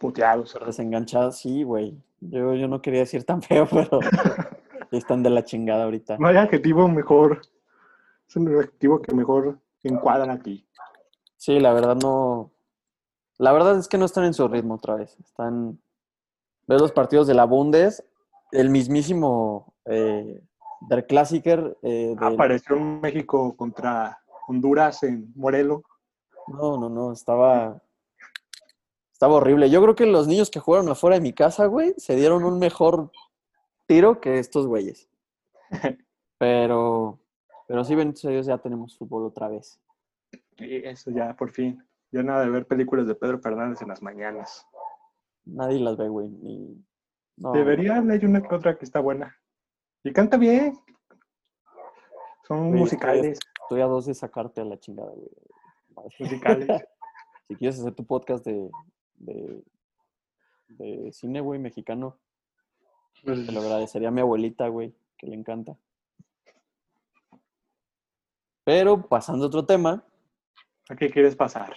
Puteados. 0.00 0.50
súper 0.50 0.66
desenganchados. 0.66 1.38
Sí, 1.38 1.62
güey. 1.62 1.96
Yo, 2.18 2.56
yo 2.56 2.66
no 2.66 2.82
quería 2.82 2.98
decir 2.98 3.22
tan 3.22 3.40
feo, 3.40 3.68
pero 3.70 4.00
están 4.90 5.22
de 5.22 5.30
la 5.30 5.44
chingada 5.44 5.84
ahorita. 5.84 6.18
No 6.18 6.26
hay 6.26 6.38
adjetivo 6.38 6.88
mejor. 6.88 7.40
Es 8.28 8.34
un 8.34 8.48
adjetivo 8.48 9.00
que 9.00 9.14
mejor 9.14 9.60
encuadra 9.84 10.32
aquí. 10.32 10.66
Sí, 11.36 11.60
la 11.60 11.72
verdad 11.72 11.94
no. 11.94 12.50
La 13.38 13.52
verdad 13.52 13.78
es 13.78 13.86
que 13.86 13.96
no 13.96 14.06
están 14.06 14.24
en 14.24 14.34
su 14.34 14.48
ritmo 14.48 14.74
otra 14.74 14.96
vez. 14.96 15.16
Están. 15.20 15.80
Ves 16.66 16.80
los 16.80 16.92
partidos 16.92 17.26
de 17.26 17.34
la 17.34 17.44
Bundes, 17.44 18.04
el 18.52 18.70
mismísimo 18.70 19.74
eh, 19.84 20.40
Der 20.88 21.06
Klassiker. 21.06 21.76
eh, 21.82 22.14
del- 22.18 22.34
Apareció 22.34 22.76
en 22.76 23.00
México 23.00 23.56
contra 23.56 24.18
Honduras 24.48 25.02
en 25.02 25.32
Morelos. 25.36 25.82
No, 26.48 26.76
no, 26.76 26.88
no, 26.88 27.12
estaba. 27.12 27.80
Estaba 29.12 29.34
horrible. 29.34 29.70
Yo 29.70 29.80
creo 29.82 29.94
que 29.94 30.06
los 30.06 30.26
niños 30.26 30.50
que 30.50 30.58
jugaron 30.60 30.88
afuera 30.88 31.14
de 31.14 31.22
mi 31.22 31.32
casa, 31.32 31.66
güey, 31.66 31.94
se 31.96 32.16
dieron 32.16 32.42
un 32.44 32.58
mejor 32.58 33.10
tiro 33.86 34.20
que 34.20 34.38
estos 34.38 34.66
güeyes. 34.66 35.08
Pero. 36.38 37.18
Pero 37.68 37.84
sí, 37.84 37.94
bendito 37.94 38.28
Dios, 38.28 38.46
ya 38.46 38.58
tenemos 38.58 38.98
fútbol 38.98 39.24
otra 39.26 39.48
vez. 39.48 39.80
Y 40.58 40.76
eso 40.86 41.10
ya, 41.10 41.34
por 41.36 41.50
fin. 41.50 41.82
Ya 42.10 42.22
nada 42.22 42.42
de 42.44 42.50
ver 42.50 42.66
películas 42.66 43.06
de 43.06 43.14
Pedro 43.14 43.38
Fernández 43.38 43.80
en 43.80 43.88
las 43.88 44.02
mañanas. 44.02 44.66
Nadie 45.44 45.80
las 45.80 45.96
ve, 45.96 46.08
güey. 46.08 46.28
ni- 46.28 46.84
no, 47.36 47.52
Debería 47.52 47.94
hay 47.96 48.24
una 48.24 48.42
que 48.42 48.54
otra 48.54 48.76
que 48.78 48.84
está 48.84 49.00
buena. 49.00 49.36
Y 50.04 50.12
canta 50.12 50.36
bien. 50.36 50.78
Son 52.46 52.72
musicales. 52.72 53.38
Estoy 53.62 53.80
a 53.80 53.86
dos 53.86 54.06
de 54.06 54.14
sacarte 54.14 54.60
a 54.60 54.64
la 54.64 54.78
chingada, 54.78 55.10
güey. 55.10 55.30
Musicales. 56.18 56.84
Si 57.48 57.56
quieres 57.56 57.80
hacer 57.80 57.94
tu 57.94 58.04
podcast 58.06 58.44
de, 58.44 58.70
de, 59.14 59.62
de 60.68 61.12
cine, 61.12 61.40
güey, 61.40 61.58
mexicano, 61.58 62.18
Pues, 63.24 63.46
te 63.46 63.52
lo 63.52 63.60
agradecería 63.60 64.08
a 64.08 64.12
mi 64.12 64.20
abuelita, 64.20 64.68
güey, 64.68 64.94
que 65.18 65.26
le 65.26 65.34
encanta. 65.34 65.76
Pero 68.64 69.06
pasando 69.08 69.44
a 69.44 69.48
otro 69.48 69.64
tema, 69.66 70.04
¿A 70.88 70.96
qué 70.96 71.10
quieres 71.10 71.34
pasar? 71.36 71.74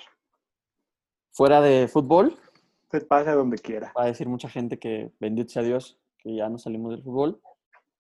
fuera 1.31 1.61
de 1.61 1.87
fútbol, 1.87 2.37
Usted 2.85 3.07
pase 3.07 3.29
a 3.29 3.35
donde 3.35 3.57
quiera. 3.57 3.91
va 3.97 4.03
a 4.03 4.07
decir 4.07 4.27
mucha 4.27 4.47
gente 4.47 4.77
que 4.77 5.11
bendito 5.19 5.49
sea 5.49 5.63
Dios, 5.63 5.97
que 6.19 6.35
ya 6.35 6.49
no 6.49 6.57
salimos 6.57 6.91
del 6.91 7.03
fútbol. 7.03 7.41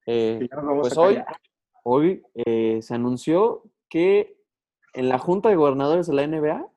Eh, 0.05 0.47
pues 0.79 0.97
hoy, 0.97 1.19
hoy 1.83 2.23
eh, 2.35 2.79
se 2.81 2.93
anunció 2.93 3.63
que 3.89 4.37
en 4.93 5.09
la 5.09 5.17
Junta 5.17 5.49
de 5.49 5.55
Gobernadores 5.55 6.07
de 6.07 6.13
la 6.13 6.27
NBA 6.27 6.67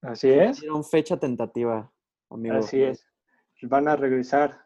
Así 0.00 0.30
es. 0.30 0.60
dieron 0.60 0.82
fecha 0.82 1.18
tentativa, 1.18 1.92
amigo. 2.30 2.56
Así 2.56 2.82
es. 2.82 3.06
Van 3.62 3.86
a 3.86 3.96
regresar 3.96 4.58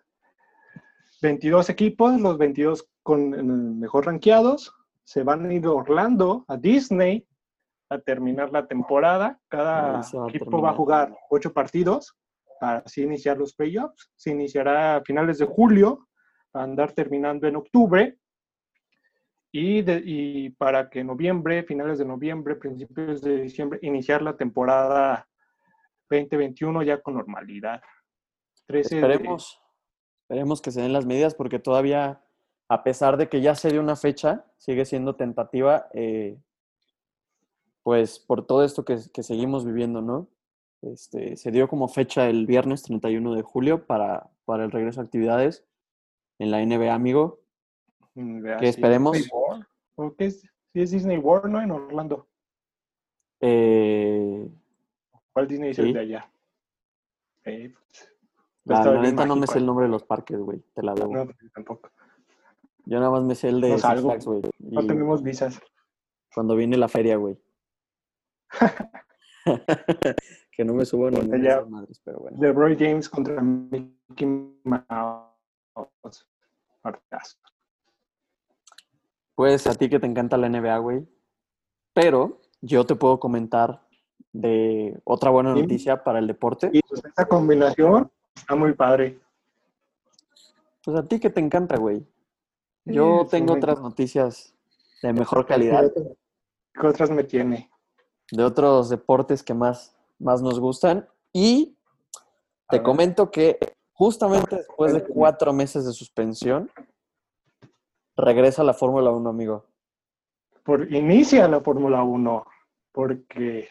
22 1.21 1.69
equipos, 1.69 2.21
los 2.21 2.39
22 2.39 2.89
con 3.03 3.79
mejor 3.79 4.07
rankeados. 4.07 4.73
Se 5.05 5.25
van 5.25 5.45
a 5.45 5.53
ir 5.53 5.67
a 5.67 5.73
Orlando, 5.73 6.45
a 6.49 6.57
Disney, 6.57 7.27
a 7.91 7.99
terminar 7.99 8.53
la 8.53 8.67
temporada. 8.67 9.41
Cada 9.49 10.03
se 10.03 10.17
va 10.17 10.29
equipo 10.29 10.63
va 10.63 10.71
a 10.71 10.75
jugar 10.75 11.17
ocho 11.29 11.53
partidos 11.53 12.17
para 12.61 12.79
así 12.79 13.03
iniciar 13.03 13.39
los 13.39 13.55
playoffs. 13.55 14.11
Se 14.17 14.31
iniciará 14.31 14.97
a 14.97 15.03
finales 15.03 15.39
de 15.39 15.47
julio, 15.47 16.09
a 16.53 16.63
andar 16.63 16.93
terminando 16.93 17.47
en 17.47 17.57
octubre. 17.57 18.19
Y, 19.53 19.83
de- 19.83 20.03
y 20.05 20.51
para 20.51 20.91
que 20.91 21.03
noviembre, 21.03 21.63
finales 21.65 21.99
de 21.99 22.05
noviembre, 22.05 22.57
principios 22.57 23.23
de 23.23 23.41
diciembre, 23.43 23.79
iniciar 23.83 24.21
la 24.23 24.37
temporada 24.37 25.29
2021 26.11 26.83
ya 26.83 27.01
con 27.01 27.15
normalidad. 27.15 27.81
13 28.67 28.97
de- 28.97 29.01
Esperemos, 29.01 29.61
esperemos 30.23 30.61
que 30.61 30.71
se 30.73 30.83
den 30.83 30.93
las 30.93 31.07
medidas 31.07 31.35
porque 31.35 31.59
todavía, 31.59 32.23
a 32.69 32.83
pesar 32.85 33.17
de 33.17 33.29
que 33.29 33.41
ya 33.41 33.55
se 33.55 33.71
dio 33.71 33.81
una 33.81 33.97
fecha, 33.97 34.45
sigue 34.59 34.85
siendo 34.85 35.17
tentativa, 35.17 35.89
eh, 35.95 36.39
pues 37.83 38.19
por 38.19 38.45
todo 38.47 38.65
esto 38.65 38.85
que, 38.85 38.99
que 39.15 39.23
seguimos 39.23 39.65
viviendo, 39.65 40.03
¿no? 40.03 40.29
Este, 40.83 41.37
se 41.37 41.51
dio 41.51 41.69
como 41.69 41.89
fecha 41.89 42.29
el 42.29 42.47
viernes 42.47 42.83
31 42.83 43.35
de 43.35 43.43
julio 43.43 43.87
para, 43.87 44.31
para 44.45 44.65
el 44.65 44.71
regreso 44.71 45.01
a 45.01 45.05
actividades 45.05 45.65
en 46.39 46.51
la 46.51 46.65
NBA, 46.65 46.93
amigo. 46.95 47.41
Vea, 48.15 48.59
que 48.59 48.69
esperemos. 48.69 49.13
Disney 49.13 49.31
World. 49.33 49.67
¿O 49.97 50.15
qué 50.15 50.27
es? 50.27 50.41
Sí, 50.41 50.83
es 50.83 50.91
Disney 50.91 51.19
World, 51.19 51.51
¿no? 51.53 51.61
En 51.61 51.71
Orlando. 51.71 52.29
Eh, 53.41 54.49
¿Cuál 55.33 55.49
Disney 55.49 55.71
es 55.71 55.77
Sí. 55.77 55.83
el 55.83 55.93
de 55.93 56.01
allá? 56.01 56.31
Eh, 57.45 57.73
pues, 58.65 58.85
la, 58.85 59.01
neta 59.01 59.25
no 59.27 59.37
me 59.37 59.47
sé 59.47 59.59
el 59.59 59.67
nombre 59.67 59.87
de 59.87 59.91
los 59.91 60.05
parques, 60.05 60.39
güey, 60.39 60.61
te 60.75 60.83
la 60.83 60.95
debo. 60.95 61.15
No, 61.15 61.29
tampoco. 61.55 61.91
Yo 62.85 62.99
nada 62.99 63.11
más 63.11 63.23
me 63.23 63.35
sé 63.35 63.49
el 63.49 63.61
de 63.61 63.71
No 63.71 63.79
Six. 63.79 64.01
Flags, 64.01 64.27
güey. 64.27 64.43
No 64.59 64.87
tenemos 64.87 65.23
visas. 65.23 65.61
Cuando 66.35 66.57
viene 66.57 66.77
la 66.77 66.89
feria, 66.89 67.17
güey. 67.17 67.39
que 70.57 70.65
no 70.65 70.73
me 70.73 70.87
subo 70.87 71.09
a 71.09 71.11
ninguna 71.11 71.37
de 71.37 71.65
madres, 71.67 72.01
pero 72.03 72.19
bueno. 72.21 72.39
LeBron 72.41 72.77
James 72.79 73.09
contra 73.11 73.43
Mickey 73.43 74.27
Mouse. 74.65 76.27
Pues 79.35 79.67
a 79.67 79.75
ti 79.75 79.91
que 79.91 79.99
te 80.01 80.07
encanta 80.07 80.39
la 80.39 80.49
NBA, 80.49 80.79
güey. 80.79 81.07
Pero 81.93 82.41
yo 82.63 82.87
te 82.87 82.95
puedo 82.95 83.21
comentar 83.21 83.83
de 84.33 84.99
otra 85.05 85.31
buena 85.31 85.55
Sí. 85.55 85.61
noticia 85.61 86.03
para 86.03 86.19
el 86.21 86.27
deporte. 86.27 86.71
Y 86.73 86.81
pues 86.89 87.05
esta 87.05 87.27
combinación 87.27 88.11
está 88.35 88.55
muy 88.55 88.73
padre. 88.73 89.21
Pues 90.85 90.97
a 90.97 91.03
ti 91.05 91.21
que 91.21 91.29
te 91.29 91.41
encanta, 91.41 91.77
güey. 91.77 92.07
Yo 92.87 93.23
Sí, 93.25 93.31
tengo 93.33 93.53
sí, 93.55 93.59
otras 93.59 93.81
noticias 93.81 94.55
de 95.03 95.13
mejor 95.13 95.45
calidad, 95.45 95.93
¿Qué 96.73 96.87
otras 96.87 97.11
me 97.11 97.25
tiene? 97.25 97.71
de 98.33 98.43
otros 98.45 98.89
deportes 98.89 99.43
que 99.43 99.55
más, 99.55 99.96
más 100.19 100.43
nos 100.43 100.59
gustan. 100.61 101.07
Y 101.33 101.77
A 102.69 102.73
te 102.77 102.83
comento 102.83 103.31
que 103.31 103.59
justamente 103.93 104.57
después 104.57 104.93
de 104.93 105.05
cuatro 105.05 105.53
meses 105.53 105.85
de 105.87 105.93
suspensión, 105.93 106.71
regresa 108.17 108.65
la 108.65 108.75
Fórmula 108.75 109.11
1, 109.11 109.29
amigo. 109.29 109.67
Por, 110.65 110.93
inicia 110.93 111.47
la 111.49 111.61
Fórmula 111.61 112.03
1, 112.03 112.45
porque 112.93 113.69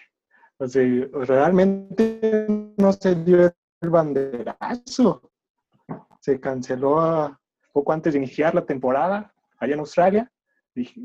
o 0.58 0.68
sea, 0.68 0.84
realmente 1.12 2.74
no 2.78 2.94
se 2.94 3.16
dio 3.16 3.54
el 3.82 3.90
banderazo. 3.90 5.30
Se 6.20 6.40
canceló 6.40 7.00
a- 7.02 7.40
poco 7.74 7.92
antes 7.92 8.14
de 8.14 8.20
iniciar 8.20 8.56
la 8.56 8.66
temporada 8.66 9.34
allá 9.60 9.74
en 9.74 9.80
Australia. 9.82 10.32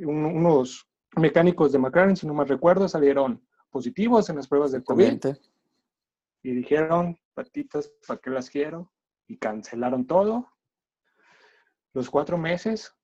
Unos 0.04 0.86
mecánicos 1.16 1.72
de 1.72 1.78
McLaren, 1.78 2.14
si 2.16 2.26
no 2.28 2.34
me 2.34 2.44
recuerdo, 2.44 2.88
salieron 2.88 3.44
positivos 3.70 4.28
en 4.28 4.36
las 4.36 4.48
pruebas 4.48 4.72
de 4.72 4.82
COVID 4.82 5.04
y 6.42 6.52
dijeron, 6.54 7.18
patitas, 7.34 7.90
¿para 8.06 8.20
qué 8.20 8.30
las 8.30 8.50
quiero? 8.50 8.90
Y 9.26 9.38
cancelaron 9.38 10.06
todo. 10.06 10.48
Los 11.92 12.08
cuatro 12.10 12.36
meses 12.38 12.94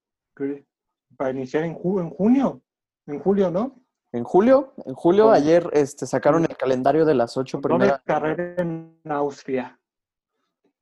para 1.16 1.30
iniciar 1.30 1.64
en, 1.64 1.74
ju- 1.76 2.00
en 2.00 2.10
junio, 2.10 2.62
en 3.06 3.18
julio, 3.20 3.50
¿no? 3.50 3.80
En 4.12 4.24
julio, 4.24 4.72
en 4.86 4.94
julio, 4.94 5.30
ayer 5.30 5.68
este, 5.72 6.06
sacaron 6.06 6.44
el 6.44 6.56
calendario 6.56 7.04
de 7.04 7.14
las 7.14 7.36
ocho 7.36 7.60
primeras. 7.60 8.00
carrera 8.04 8.62
en 8.62 9.00
Austria. 9.04 9.78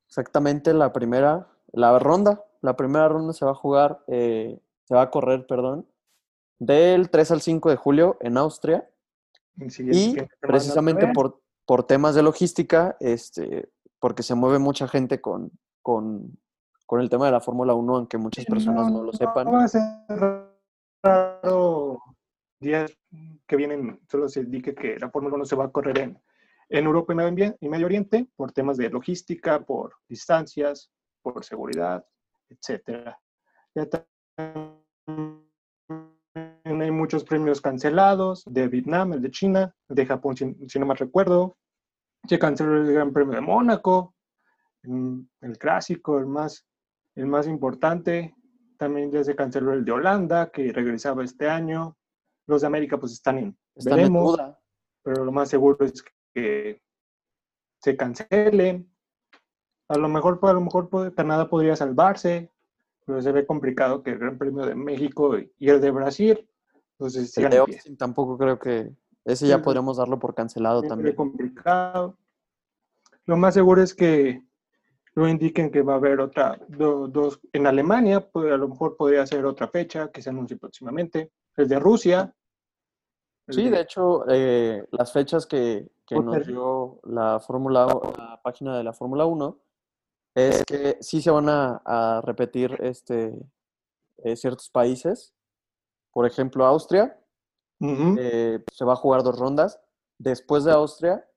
Exactamente 0.06 0.72
la 0.74 0.92
primera, 0.92 1.48
la 1.72 1.98
ronda. 1.98 2.44
La 2.60 2.76
primera 2.76 3.08
ronda 3.08 3.32
se 3.32 3.44
va 3.44 3.50
a 3.50 3.54
jugar, 3.56 4.04
eh, 4.06 4.58
se 4.84 4.94
va 4.94 5.02
a 5.02 5.10
correr, 5.10 5.46
perdón, 5.46 5.86
del 6.58 7.10
3 7.10 7.30
al 7.32 7.40
5 7.40 7.70
de 7.70 7.76
julio 7.76 8.16
en 8.20 8.36
Austria. 8.38 8.88
Y 9.56 10.16
precisamente 10.40 11.08
por, 11.14 11.40
por 11.66 11.86
temas 11.86 12.14
de 12.14 12.22
logística, 12.22 12.96
este, 13.00 13.70
porque 14.00 14.22
se 14.22 14.34
mueve 14.34 14.58
mucha 14.58 14.88
gente 14.88 15.20
con, 15.20 15.52
con, 15.82 16.38
con 16.86 17.00
el 17.00 17.08
tema 17.08 17.26
de 17.26 17.32
la 17.32 17.40
Fórmula 17.40 17.74
1, 17.74 17.96
aunque 17.96 18.18
muchas 18.18 18.44
personas 18.44 18.90
no, 18.90 19.02
lo 19.02 19.12
sepan. 19.12 19.46
No 19.46 19.52
va 19.52 19.64
a 19.64 19.68
ser 19.68 19.82
raro 21.02 22.00
días 22.60 22.96
que 23.46 23.56
vienen, 23.56 24.00
solo 24.10 24.28
se 24.28 24.40
indique 24.40 24.74
que 24.74 24.98
la 24.98 25.10
Fórmula 25.10 25.36
1 25.36 25.44
se 25.44 25.56
va 25.56 25.64
a 25.64 25.70
correr 25.70 25.98
en, 25.98 26.18
en 26.68 26.84
Europa 26.84 27.12
y 27.12 27.68
Medio, 27.68 27.86
Oriente 27.86 28.26
por 28.36 28.52
temas 28.52 28.76
de 28.76 28.90
logística, 28.90 29.64
por 29.64 29.94
distancias, 30.08 30.90
por 31.22 31.44
seguridad, 31.44 32.04
etcétera. 32.48 33.20
Ya 33.74 33.88
hay 36.64 36.90
muchos 36.90 37.24
premios 37.24 37.60
cancelados, 37.60 38.42
de 38.46 38.68
Vietnam, 38.68 39.12
el 39.12 39.22
de 39.22 39.30
China, 39.30 39.74
el 39.88 39.96
de 39.96 40.06
Japón, 40.06 40.36
si, 40.36 40.56
si 40.66 40.78
no 40.78 40.86
me 40.86 40.94
recuerdo. 40.94 41.56
Se 42.26 42.38
canceló 42.38 42.76
el 42.78 42.92
Gran 42.92 43.12
Premio 43.12 43.34
de 43.34 43.42
Mónaco, 43.42 44.14
mm, 44.82 45.20
el 45.42 45.58
clásico, 45.58 46.18
el 46.18 46.26
más, 46.26 46.66
el 47.14 47.26
más 47.26 47.46
importante. 47.46 48.34
También 48.78 49.12
ya 49.12 49.22
se 49.22 49.36
canceló 49.36 49.74
el 49.74 49.84
de 49.84 49.92
Holanda, 49.92 50.50
que 50.50 50.72
regresaba 50.72 51.22
este 51.22 51.48
año. 51.48 51.96
Los 52.46 52.62
de 52.62 52.66
América 52.66 52.98
pues 52.98 53.12
están 53.12 53.38
en, 53.38 53.58
Están 53.74 53.92
en 53.92 54.12
veremos, 54.12 54.40
pero 55.02 55.24
lo 55.24 55.32
más 55.32 55.50
seguro 55.50 55.84
es 55.84 56.02
que 56.32 56.80
se 57.78 57.96
cancele. 57.96 58.86
A 59.88 59.98
lo 59.98 60.08
mejor, 60.08 60.38
a 60.42 60.52
lo 60.54 60.62
mejor 60.62 61.14
Canadá 61.14 61.46
podría 61.50 61.76
salvarse, 61.76 62.50
pero 63.04 63.20
se 63.20 63.32
ve 63.32 63.46
complicado 63.46 64.02
que 64.02 64.12
el 64.12 64.18
Gran 64.18 64.38
Premio 64.38 64.64
de 64.64 64.74
México 64.74 65.36
y 65.36 65.68
el 65.68 65.82
de 65.82 65.90
Brasil, 65.90 66.48
entonces 67.06 67.36
El 67.38 67.50
de. 67.50 67.58
Austin 67.58 67.96
tampoco 67.96 68.36
creo 68.38 68.58
que. 68.58 68.90
Ese 69.24 69.46
ya 69.48 69.62
podríamos 69.62 69.96
darlo 69.96 70.18
por 70.18 70.34
cancelado 70.34 70.82
ve 70.82 70.88
también. 70.88 71.16
complicado. 71.16 72.18
Lo 73.26 73.36
más 73.38 73.54
seguro 73.54 73.82
es 73.82 73.94
que 73.94 74.42
lo 75.14 75.26
indiquen 75.28 75.70
que 75.70 75.80
va 75.82 75.94
a 75.94 75.96
haber 75.96 76.20
otra, 76.20 76.58
do- 76.68 77.08
dos, 77.08 77.40
en 77.52 77.66
Alemania, 77.66 78.28
pues 78.30 78.52
a 78.52 78.56
lo 78.56 78.68
mejor 78.68 78.96
podría 78.96 79.26
ser 79.26 79.46
otra 79.46 79.68
fecha 79.68 80.10
que 80.10 80.20
se 80.20 80.28
anuncie 80.30 80.56
próximamente. 80.58 81.32
El 81.56 81.68
de 81.68 81.78
Rusia. 81.78 82.34
el 83.46 83.54
Sí, 83.54 83.68
de 83.70 83.80
hecho, 83.80 84.24
eh, 84.28 84.86
las 84.90 85.12
fechas 85.12 85.46
que, 85.46 85.88
que 86.06 86.16
nos 86.20 86.46
dio 86.46 87.00
la 87.04 87.40
Fórmula, 87.40 87.86
la 88.18 88.40
página 88.42 88.76
de 88.76 88.84
la 88.84 88.92
Fórmula 88.92 89.24
1, 89.24 89.58
es 90.34 90.64
que 90.64 90.98
sí 91.00 91.22
se 91.22 91.30
van 91.30 91.48
a, 91.48 91.80
a 91.84 92.20
repetir 92.22 92.76
este, 92.80 93.32
eh, 94.18 94.36
ciertos 94.36 94.68
países. 94.68 95.33
Por 96.14 96.26
ejemplo, 96.26 96.64
Austria, 96.64 97.20
eh, 97.80 98.64
se 98.72 98.84
va 98.86 98.94
a 98.94 98.96
jugar 98.96 99.22
dos 99.22 99.38
rondas. 99.38 99.78
Después 100.16 100.64
de 100.64 100.72
Austria, 100.72 101.28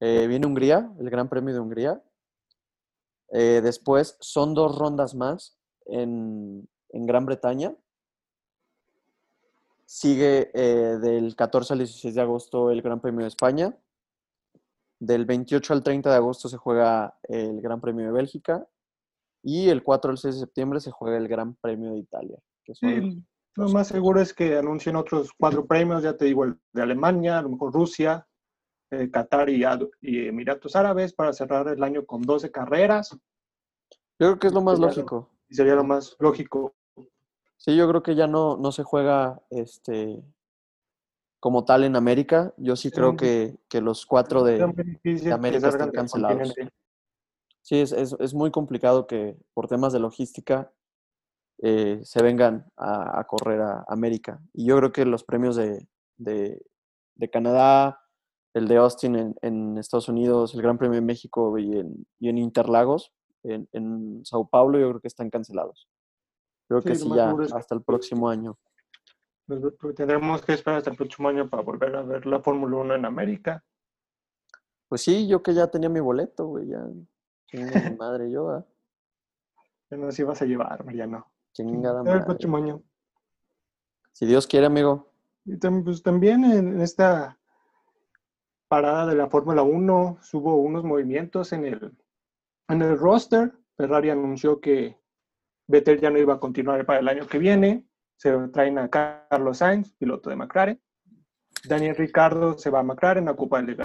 eh, 0.00 0.26
viene 0.26 0.48
Hungría, 0.48 0.92
el 0.98 1.10
Gran 1.10 1.28
Premio 1.28 1.54
de 1.54 1.60
Hungría. 1.60 2.02
Eh, 3.28 3.60
después 3.62 4.16
son 4.20 4.52
dos 4.52 4.76
rondas 4.76 5.14
más 5.14 5.56
en, 5.86 6.68
en 6.88 7.06
Gran 7.06 7.24
Bretaña. 7.24 7.76
Sigue 9.84 10.50
eh, 10.54 10.98
del 10.98 11.36
14 11.36 11.74
al 11.74 11.78
16 11.80 12.14
de 12.14 12.20
agosto 12.20 12.70
el 12.70 12.82
Gran 12.82 13.00
Premio 13.00 13.20
de 13.20 13.28
España. 13.28 13.78
Del 14.98 15.24
28 15.24 15.72
al 15.72 15.82
30 15.82 16.10
de 16.10 16.16
agosto 16.16 16.48
se 16.48 16.56
juega 16.56 17.18
el 17.24 17.60
Gran 17.60 17.80
Premio 17.80 18.06
de 18.06 18.12
Bélgica. 18.12 18.66
Y 19.42 19.68
el 19.68 19.82
4 19.82 20.10
al 20.10 20.18
6 20.18 20.34
de 20.34 20.40
septiembre 20.40 20.80
se 20.80 20.90
juega 20.90 21.16
el 21.18 21.28
Gran 21.28 21.54
Premio 21.56 21.92
de 21.92 21.98
Italia. 21.98 22.38
Que 22.64 22.74
son 22.74 22.90
Sí, 22.90 23.22
lo 23.54 23.68
más 23.68 23.88
seguro 23.88 24.20
es 24.20 24.32
que 24.32 24.56
anuncien 24.56 24.96
otros 24.96 25.30
cuatro 25.38 25.66
premios, 25.66 26.02
ya 26.02 26.16
te 26.16 26.24
digo, 26.24 26.44
el 26.44 26.58
de 26.72 26.82
Alemania, 26.82 27.38
a 27.38 27.42
lo 27.42 27.50
mejor 27.50 27.72
Rusia, 27.72 28.26
eh, 28.90 29.10
Qatar 29.10 29.48
y, 29.50 29.64
Emiratos 30.02 30.76
Árabes 30.76 31.12
para 31.12 31.32
cerrar 31.32 31.68
el 31.68 31.82
año 31.82 32.04
con 32.06 32.22
12 32.22 32.50
carreras. 32.50 33.10
Yo 34.18 34.26
creo 34.28 34.38
que 34.38 34.46
es 34.48 34.52
lo 34.52 34.62
más 34.62 34.78
Sería 34.78 34.88
lógico. 34.88 35.30
Y 35.48 35.54
sería 35.54 35.74
lo 35.74 35.84
más 35.84 36.16
lógico. 36.18 36.74
Sí, 37.56 37.76
yo 37.76 37.88
creo 37.88 38.02
que 38.02 38.14
ya 38.14 38.26
no, 38.26 38.56
no 38.56 38.72
se 38.72 38.82
juega 38.82 39.40
este 39.50 40.22
como 41.40 41.64
tal 41.64 41.84
en 41.84 41.96
América. 41.96 42.54
Yo 42.56 42.76
sí 42.76 42.90
creo 42.90 43.16
que, 43.16 43.56
que 43.68 43.80
los 43.80 44.06
cuatro 44.06 44.44
de... 44.44 44.58
que 45.02 45.32
América 45.32 45.70
del 45.70 45.92
cancelados. 45.92 46.54
Sí, 47.62 47.80
es, 47.80 47.92
es, 47.92 48.16
es 48.18 48.34
muy 48.34 48.50
complicado 48.50 49.06
que 49.06 49.36
por 49.54 49.68
temas 49.68 49.92
de 49.92 50.00
logística 50.00 50.72
eh, 51.62 52.00
se 52.02 52.22
vengan 52.22 52.66
a, 52.76 53.20
a 53.20 53.24
correr 53.24 53.60
a 53.62 53.84
América. 53.88 54.40
Y 54.52 54.66
yo 54.66 54.76
creo 54.76 54.92
que 54.92 55.04
los 55.04 55.24
premios 55.24 55.56
de, 55.56 55.88
de, 56.18 56.60
de 57.14 57.30
Canadá, 57.30 58.00
el 58.52 58.66
de 58.68 58.76
Austin 58.76 59.16
en, 59.16 59.34
en 59.42 59.78
Estados 59.78 60.08
Unidos, 60.08 60.54
el 60.54 60.60
Gran 60.62 60.76
Premio 60.76 60.96
de 60.96 61.06
México 61.06 61.56
y 61.58 61.78
en, 61.78 62.06
y 62.18 62.28
en 62.28 62.38
Interlagos, 62.38 63.12
en, 63.44 63.68
en 63.72 64.24
Sao 64.24 64.46
Paulo, 64.48 64.78
yo 64.78 64.88
creo 64.90 65.00
que 65.00 65.08
están 65.08 65.30
cancelados. 65.30 65.88
Creo 66.68 66.82
Sí, 66.82 66.88
que 66.88 66.94
sí, 66.96 67.08
ya 67.14 67.34
hasta 67.54 67.74
el 67.74 67.82
próximo 67.82 68.28
año. 68.28 68.58
Nos- 69.46 69.74
pues, 69.80 69.94
Tendremos 69.94 70.42
que 70.42 70.52
esperar 70.54 70.78
hasta 70.78 70.90
el 70.90 70.96
próximo 70.96 71.28
año 71.28 71.48
para 71.48 71.62
volver 71.62 71.94
a 71.96 72.02
ver 72.02 72.26
la 72.26 72.40
Fórmula 72.40 72.76
1 72.78 72.94
en 72.96 73.04
América. 73.04 73.64
Pues 74.88 75.00
sí, 75.02 75.26
yo 75.26 75.42
que 75.42 75.54
ya 75.54 75.68
tenía 75.68 75.88
mi 75.88 76.00
boleto, 76.00 76.46
güey, 76.46 76.68
ya. 76.68 76.84
Mi 77.52 77.96
madre, 77.96 78.30
yo, 78.30 78.50
¿ah? 78.50 78.66
Ya 79.90 79.96
nos 79.96 80.18
ibas 80.18 80.40
a 80.42 80.44
llevar, 80.44 80.84
Mariano. 80.84 81.31
Chingada 81.52 82.00
El 82.00 82.04
madre. 82.06 82.48
año. 82.56 82.82
Si 84.12 84.26
Dios 84.26 84.46
quiere, 84.46 84.66
amigo. 84.66 85.08
Y 85.44 85.56
tam- 85.58 85.84
pues, 85.84 86.02
también 86.02 86.44
en 86.44 86.80
esta 86.80 87.38
parada 88.68 89.06
de 89.06 89.16
la 89.16 89.28
Fórmula 89.28 89.62
1 89.62 90.18
hubo 90.32 90.56
unos 90.56 90.84
movimientos 90.84 91.52
en 91.52 91.64
el, 91.64 91.92
en 92.68 92.82
el 92.82 92.98
roster. 92.98 93.52
Ferrari 93.76 94.10
anunció 94.10 94.60
que 94.60 94.98
Vettel 95.66 96.00
ya 96.00 96.10
no 96.10 96.18
iba 96.18 96.34
a 96.34 96.40
continuar 96.40 96.84
para 96.86 97.00
el 97.00 97.08
año 97.08 97.26
que 97.26 97.38
viene. 97.38 97.86
Se 98.16 98.32
traen 98.48 98.78
a 98.78 98.88
Carlos 98.88 99.58
Sainz, 99.58 99.92
piloto 99.94 100.30
de 100.30 100.36
McLaren. 100.36 100.80
Daniel 101.68 101.96
Ricardo 101.96 102.56
se 102.58 102.70
va 102.70 102.80
a 102.80 102.82
McLaren 102.82 103.28
a 103.28 103.32
ocupar 103.32 103.68
el 103.68 103.76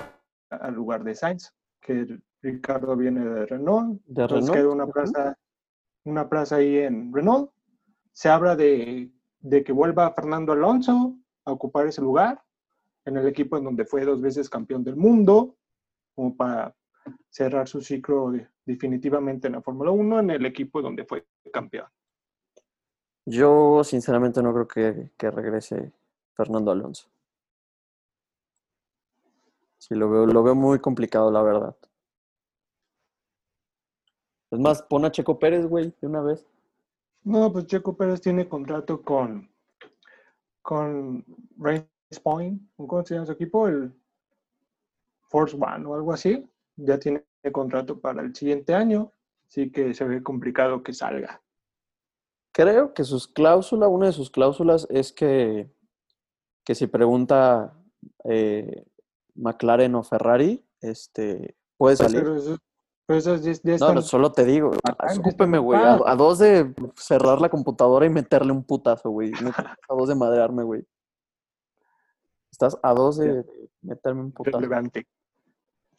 al 0.50 0.74
lugar 0.74 1.04
de 1.04 1.16
Sainz, 1.16 1.54
que 1.82 2.20
Ricardo 2.42 2.96
viene 2.96 3.26
de 3.26 3.46
Renault. 3.46 4.02
De 4.06 4.28
Renault. 4.28 4.54
quedó 4.54 4.72
una 4.74 4.88
plaza, 4.88 5.38
una 6.06 6.30
plaza 6.30 6.58
ahí 6.58 6.78
en 6.78 7.14
Renault. 7.14 7.52
Se 8.18 8.30
habla 8.30 8.56
de, 8.56 9.12
de 9.42 9.64
que 9.64 9.72
vuelva 9.72 10.12
Fernando 10.12 10.52
Alonso 10.52 11.16
a 11.46 11.52
ocupar 11.52 11.86
ese 11.86 12.02
lugar 12.02 12.44
en 13.06 13.16
el 13.16 13.28
equipo 13.28 13.58
en 13.58 13.64
donde 13.64 13.86
fue 13.86 14.04
dos 14.06 14.20
veces 14.20 14.50
campeón 14.50 14.84
del 14.84 14.96
mundo, 14.96 15.56
como 16.16 16.36
para 16.36 16.76
cerrar 17.30 17.68
su 17.68 17.80
ciclo 17.80 18.32
de- 18.32 18.50
definitivamente 18.66 19.46
en 19.46 19.54
la 19.54 19.62
Fórmula 19.62 19.92
1 19.92 20.20
en 20.22 20.32
el 20.32 20.48
equipo 20.48 20.82
donde 20.82 21.06
fue 21.06 21.28
campeón. 21.54 21.86
Yo 23.26 23.84
sinceramente 23.84 24.42
no 24.42 24.52
creo 24.52 24.68
que, 24.68 25.12
que 25.16 25.30
regrese 25.30 25.94
Fernando 26.34 26.72
Alonso. 26.72 27.08
Sí, 29.78 29.94
lo 29.94 30.10
veo, 30.10 30.26
lo 30.26 30.42
veo 30.42 30.56
muy 30.56 30.80
complicado, 30.80 31.30
la 31.32 31.44
verdad. 31.44 31.76
Es 34.50 34.60
más, 34.60 34.82
pon 34.82 35.06
a 35.06 35.12
Checo 35.12 35.38
Pérez, 35.38 35.68
güey, 35.68 35.94
de 36.02 36.08
una 36.08 36.22
vez. 36.22 36.48
No, 37.28 37.52
pues 37.52 37.66
Checo 37.68 37.98
Pérez 37.98 38.22
tiene 38.22 38.48
contrato 38.48 39.02
con, 39.02 39.50
con 40.62 41.26
Race 41.58 41.86
Point, 42.24 42.62
¿cómo 42.78 43.04
se 43.06 43.16
llama 43.16 43.26
su 43.26 43.34
equipo? 43.34 43.68
El 43.68 43.94
Force 45.24 45.58
One 45.60 45.86
o 45.86 45.94
algo 45.96 46.14
así. 46.14 46.50
Ya 46.78 46.98
tiene 46.98 47.26
contrato 47.52 48.00
para 48.00 48.22
el 48.22 48.34
siguiente 48.34 48.74
año, 48.74 49.12
así 49.50 49.70
que 49.74 49.94
se 49.94 50.06
ve 50.06 50.24
complicado 50.24 50.84
que 50.84 50.94
salga. 50.94 51.42
Creo 52.54 52.94
que 52.94 53.04
sus 53.04 53.28
cláusulas, 53.28 53.90
una 53.92 54.06
de 54.06 54.14
sus 54.14 54.32
cláusulas 54.32 54.88
es 54.90 55.12
que, 55.12 55.70
que 56.64 56.76
si 56.76 56.88
pregunta 56.88 57.78
eh, 58.24 58.86
McLaren 59.36 59.96
o 59.96 60.04
Ferrari, 60.04 60.66
este, 60.80 61.58
puede 61.76 61.98
salir. 61.98 62.24
Pero 62.24 62.36
eso- 62.38 62.58
pero 63.08 63.18
esas 63.20 63.42
ya- 63.42 63.54
ya 63.54 63.60
No, 63.64 63.74
están- 63.76 63.96
no, 63.96 64.02
solo 64.04 64.32
te 64.32 64.46
digo, 64.46 64.72
escúpeme, 65.10 65.58
güey. 65.58 65.80
A, 65.80 66.00
a 66.06 66.16
dos 66.16 66.38
de 66.40 66.74
cerrar 66.96 67.42
la 67.42 67.50
computadora 67.50 68.06
y 68.06 68.10
meterle 68.10 68.52
un 68.52 68.64
putazo, 68.64 69.10
güey. 69.10 69.32
A 69.90 69.96
dos 69.96 70.10
de 70.10 70.16
madrearme, 70.16 70.64
güey. 70.64 70.86
Estás 72.52 72.78
a 72.82 72.94
dos 72.94 73.18
de 73.18 73.46
meterme 73.82 74.22
un 74.22 74.32
putazo. 74.32 74.58
relevante. 74.58 75.08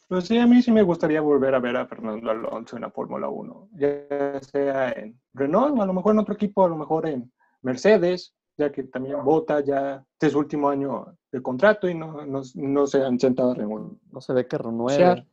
Pues 0.08 0.24
sí, 0.26 0.38
a 0.38 0.46
mí 0.46 0.62
sí 0.62 0.72
me 0.72 0.82
gustaría 0.82 1.20
volver 1.20 1.54
a 1.54 1.60
ver 1.60 1.76
a 1.76 1.86
Fernando 1.86 2.30
Alonso 2.30 2.76
en 2.76 2.82
la 2.82 2.90
Fórmula 2.90 3.28
1, 3.28 3.68
ya 3.74 4.40
sea 4.40 4.90
en 4.92 5.20
Renault, 5.34 5.78
a 5.80 5.84
lo 5.84 5.92
mejor 5.92 6.12
en 6.14 6.20
otro 6.20 6.32
equipo, 6.34 6.64
a 6.64 6.68
lo 6.68 6.76
mejor 6.76 7.06
en 7.06 7.30
Mercedes, 7.60 8.34
ya 8.56 8.72
que 8.72 8.84
también 8.84 9.22
vota 9.22 9.60
ya 9.60 10.02
este 10.14 10.28
es 10.28 10.32
su 10.32 10.38
último 10.38 10.70
año 10.70 11.14
de 11.30 11.42
contrato 11.42 11.88
y 11.90 11.94
no, 11.94 12.24
no, 12.24 12.40
no 12.54 12.86
se 12.86 13.04
han 13.04 13.20
sentado 13.20 13.50
a 13.50 13.54
renunciar. 13.54 14.00
No 14.10 14.20
se 14.22 14.32
ve 14.32 14.46
que 14.48 14.56
renueve. 14.58 15.26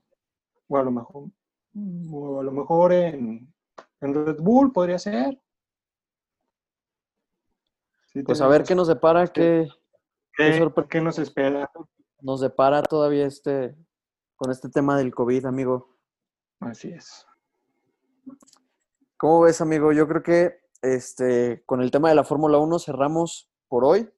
O 0.68 0.78
a 0.78 0.84
lo 0.84 0.92
mejor, 0.92 1.24
o 2.12 2.40
a 2.40 2.44
lo 2.44 2.52
mejor 2.52 2.94
en, 2.94 3.54
en 4.02 4.14
Red 4.14 4.38
Bull 4.40 4.72
podría 4.72 5.00
ser. 5.00 5.42
Sí, 8.08 8.24
Pues 8.24 8.42
a 8.42 8.48
ver 8.48 8.64
qué 8.64 8.76
nos 8.76 8.88
depara, 8.88 9.28
qué 9.28 9.68
qué 10.34 10.72
¿Qué, 10.74 10.88
qué 10.90 11.02
nos 11.02 11.20
espera? 11.20 11.70
nos 12.22 12.42
depara 12.42 12.82
todavía 12.84 13.26
este 13.26 13.76
con 14.36 14.52
este 14.52 14.70
tema 14.70 14.98
del 14.98 15.14
COVID, 15.14 15.46
amigo. 15.46 15.98
Así 16.60 16.90
es. 16.90 17.26
¿Cómo 19.18 19.42
ves, 19.42 19.62
amigo? 19.62 19.92
Yo 19.94 20.08
creo 20.08 20.24
que 20.24 20.60
este 20.82 21.64
con 21.66 21.82
el 21.82 21.92
tema 21.92 22.10
de 22.10 22.16
la 22.16 22.24
Fórmula 22.24 22.58
1 22.58 22.80
cerramos 22.80 23.50
por 23.68 23.86
hoy. 23.86 24.10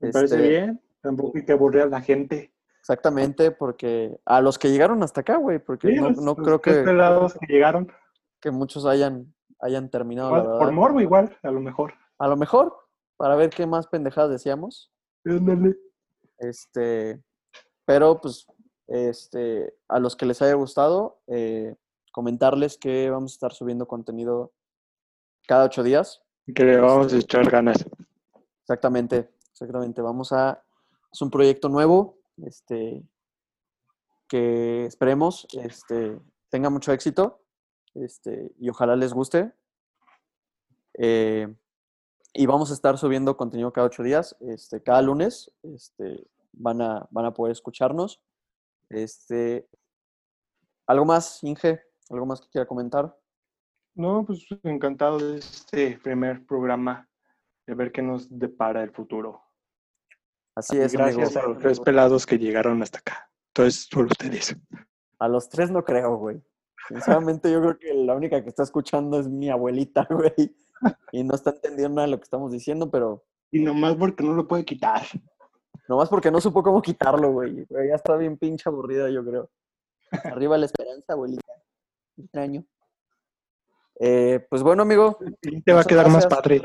Me 0.00 0.10
parece 0.12 0.36
Este, 0.36 0.48
bien. 0.48 0.82
Tampoco 1.00 1.36
hay 1.38 1.44
que 1.44 1.52
aburrir 1.52 1.82
a 1.82 1.86
la 1.86 2.00
gente. 2.00 2.52
Exactamente, 2.88 3.50
porque 3.50 4.20
a 4.24 4.40
los 4.40 4.60
que 4.60 4.70
llegaron 4.70 5.02
hasta 5.02 5.22
acá, 5.22 5.38
güey, 5.38 5.58
porque 5.58 5.88
Sí, 5.88 5.94
no, 5.96 6.10
no 6.10 6.22
los 6.22 6.36
creo 6.36 6.60
que, 6.62 6.70
pelados 6.84 7.34
que 7.34 7.52
llegaron. 7.52 7.92
que 8.40 8.52
muchos 8.52 8.86
hayan, 8.86 9.34
hayan 9.58 9.90
terminado, 9.90 10.30
la 10.30 10.42
verdad. 10.44 10.58
por 10.60 10.70
morbo 10.70 11.00
igual, 11.00 11.36
a 11.42 11.50
lo 11.50 11.60
mejor. 11.60 11.94
A 12.20 12.28
lo 12.28 12.36
mejor, 12.36 12.72
para 13.16 13.34
ver 13.34 13.50
qué 13.50 13.66
más 13.66 13.88
pendejadas 13.88 14.30
decíamos. 14.30 14.92
Ándale. 15.24 15.76
Este, 16.38 17.20
pero 17.84 18.20
pues, 18.20 18.46
este, 18.86 19.74
a 19.88 19.98
los 19.98 20.14
que 20.14 20.26
les 20.26 20.40
haya 20.40 20.54
gustado, 20.54 21.18
eh, 21.26 21.74
comentarles 22.12 22.78
que 22.78 23.10
vamos 23.10 23.32
a 23.32 23.34
estar 23.34 23.52
subiendo 23.52 23.88
contenido 23.88 24.52
cada 25.48 25.64
ocho 25.64 25.82
días. 25.82 26.22
Que 26.54 26.62
le 26.62 26.76
vamos 26.78 27.12
a 27.12 27.16
echar 27.16 27.50
ganas. 27.50 27.84
Exactamente, 28.62 29.28
exactamente. 29.50 30.00
Vamos 30.02 30.30
a, 30.32 30.62
es 31.12 31.20
un 31.20 31.30
proyecto 31.32 31.68
nuevo, 31.68 32.15
este, 32.44 33.02
que 34.28 34.84
esperemos, 34.86 35.46
este, 35.52 36.18
tenga 36.48 36.70
mucho 36.70 36.92
éxito, 36.92 37.42
este, 37.94 38.52
y 38.58 38.68
ojalá 38.68 38.96
les 38.96 39.12
guste. 39.12 39.52
Eh, 40.98 41.54
y 42.32 42.46
vamos 42.46 42.70
a 42.70 42.74
estar 42.74 42.98
subiendo 42.98 43.36
contenido 43.36 43.72
cada 43.72 43.86
ocho 43.86 44.02
días, 44.02 44.36
este, 44.40 44.82
cada 44.82 45.00
lunes, 45.02 45.50
este, 45.62 46.26
van 46.52 46.82
a, 46.82 47.06
van 47.10 47.24
a 47.24 47.32
poder 47.32 47.52
escucharnos. 47.52 48.22
Este, 48.88 49.68
¿algo 50.86 51.04
más, 51.04 51.42
Inge? 51.42 51.82
¿Algo 52.10 52.26
más 52.26 52.40
que 52.40 52.48
quiera 52.48 52.66
comentar? 52.66 53.16
No, 53.94 54.24
pues 54.26 54.46
encantado 54.62 55.18
de 55.18 55.38
este 55.38 55.98
primer 55.98 56.44
programa, 56.44 57.08
de 57.66 57.74
ver 57.74 57.90
qué 57.92 58.02
nos 58.02 58.28
depara 58.38 58.82
el 58.82 58.90
futuro. 58.90 59.45
Así 60.56 60.78
es, 60.78 60.92
gracias 60.92 61.36
amigo. 61.36 61.50
a 61.50 61.52
los 61.54 61.58
tres 61.62 61.80
pelados 61.80 62.26
que 62.26 62.38
llegaron 62.38 62.82
hasta 62.82 62.98
acá. 62.98 63.30
Entonces, 63.48 63.86
solo 63.90 64.08
ustedes. 64.08 64.56
A 65.18 65.28
los 65.28 65.48
tres 65.48 65.70
no 65.70 65.84
creo, 65.84 66.16
güey. 66.16 66.42
Sinceramente, 66.88 67.50
yo 67.52 67.60
creo 67.60 67.78
que 67.78 67.92
la 67.94 68.14
única 68.14 68.42
que 68.42 68.48
está 68.48 68.62
escuchando 68.62 69.20
es 69.20 69.28
mi 69.28 69.50
abuelita, 69.50 70.06
güey. 70.10 70.56
Y 71.12 71.24
no 71.24 71.34
está 71.34 71.50
entendiendo 71.50 71.96
nada 71.96 72.06
de 72.06 72.12
lo 72.12 72.18
que 72.18 72.24
estamos 72.24 72.52
diciendo, 72.52 72.90
pero 72.90 73.24
Y 73.50 73.60
nomás 73.62 73.96
porque 73.96 74.22
no 74.24 74.32
lo 74.34 74.46
puede 74.48 74.64
quitar. 74.64 75.02
nomás 75.88 76.08
porque 76.08 76.30
no 76.30 76.40
supo 76.40 76.62
cómo 76.62 76.80
quitarlo, 76.82 77.32
güey. 77.32 77.66
Ya 77.70 77.94
está 77.94 78.16
bien 78.16 78.36
pinche 78.38 78.68
aburrida, 78.68 79.10
yo 79.10 79.24
creo. 79.24 79.50
Arriba 80.24 80.56
la 80.56 80.66
esperanza, 80.66 81.12
abuelita. 81.12 81.52
Extraño. 82.16 82.64
Eh, 83.98 84.46
pues 84.50 84.62
bueno, 84.62 84.82
amigo, 84.82 85.18
te 85.64 85.72
va 85.72 85.80
a 85.80 85.84
quedar 85.84 86.08
más 86.10 86.26
padre. 86.26 86.62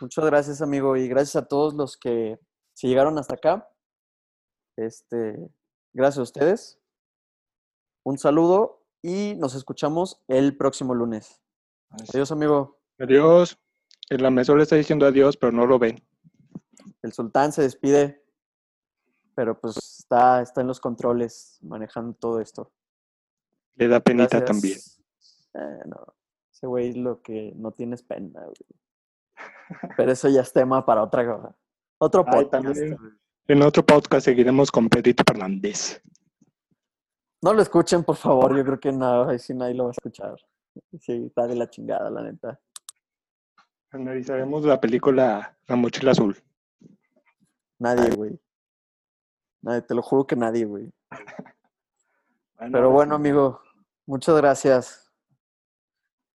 Muchas 0.00 0.24
gracias, 0.24 0.62
amigo, 0.62 0.96
y 0.96 1.08
gracias 1.08 1.36
a 1.36 1.46
todos 1.46 1.74
los 1.74 1.96
que 1.96 2.38
se 2.74 2.88
llegaron 2.88 3.18
hasta 3.18 3.34
acá. 3.34 3.68
Este, 4.76 5.50
gracias 5.92 6.18
a 6.18 6.22
ustedes. 6.22 6.80
Un 8.04 8.18
saludo 8.18 8.84
y 9.02 9.34
nos 9.36 9.54
escuchamos 9.54 10.22
el 10.28 10.56
próximo 10.56 10.94
lunes. 10.94 11.42
Adiós, 11.90 12.30
amigo. 12.32 12.80
Adiós. 12.98 13.58
El 14.10 14.22
lamesol 14.22 14.58
le 14.58 14.62
está 14.62 14.76
diciendo 14.76 15.06
adiós, 15.06 15.36
pero 15.36 15.52
no 15.52 15.66
lo 15.66 15.78
ven. 15.78 16.02
El 17.02 17.12
sultán 17.12 17.52
se 17.52 17.62
despide, 17.62 18.24
pero 19.34 19.60
pues 19.60 19.76
está, 19.76 20.40
está 20.40 20.62
en 20.62 20.66
los 20.66 20.80
controles 20.80 21.58
manejando 21.62 22.14
todo 22.14 22.40
esto. 22.40 22.72
Le 23.74 23.88
da 23.88 24.00
penita 24.00 24.40
Gracias. 24.40 24.46
también. 24.50 24.78
Eh, 25.54 25.82
no, 25.86 26.14
ese 26.50 26.66
güey 26.66 26.94
lo 26.94 27.20
que 27.22 27.52
no 27.56 27.72
tienes 27.72 28.02
pena, 28.02 28.40
güey. 28.42 28.56
Pero 29.96 30.12
eso 30.12 30.28
ya 30.28 30.42
es 30.42 30.52
tema 30.52 30.84
para 30.84 31.02
otra 31.02 31.26
cosa. 31.26 31.56
Otro 31.98 32.24
Ay, 32.26 32.44
podcast. 32.44 32.80
En 33.48 33.62
otro 33.62 33.84
podcast 33.84 34.26
seguiremos 34.26 34.70
con 34.70 34.88
Pedrito 34.88 35.24
Fernández. 35.26 36.02
No 37.40 37.54
lo 37.54 37.62
escuchen, 37.62 38.04
por 38.04 38.16
favor. 38.16 38.56
Yo 38.56 38.64
creo 38.64 38.80
que 38.80 38.92
no, 38.92 39.28
ahí 39.28 39.38
sí 39.38 39.54
nadie 39.54 39.74
lo 39.74 39.84
va 39.84 39.90
a 39.90 39.92
escuchar. 39.92 40.36
Sí, 41.00 41.24
está 41.26 41.46
de 41.46 41.56
la 41.56 41.68
chingada, 41.68 42.10
la 42.10 42.22
neta. 42.22 42.60
Analizaremos 43.90 44.64
la 44.64 44.80
película 44.80 45.56
La 45.66 45.76
Mochila 45.76 46.10
Azul. 46.12 46.36
Nadie, 47.78 48.10
güey. 48.14 48.38
Nadie, 49.62 49.82
te 49.82 49.94
lo 49.94 50.02
juro 50.02 50.26
que 50.26 50.36
nadie, 50.36 50.64
güey. 50.64 50.92
Bueno, 52.58 52.72
Pero 52.72 52.86
ahora 52.86 52.94
bueno, 52.94 53.14
sí. 53.14 53.20
amigo, 53.20 53.62
muchas 54.04 54.36
gracias. 54.36 55.12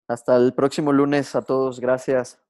Hasta 0.07 0.37
el 0.37 0.53
próximo 0.55 0.93
lunes 0.93 1.35
a 1.35 1.43
todos. 1.43 1.81
Gracias. 1.81 2.41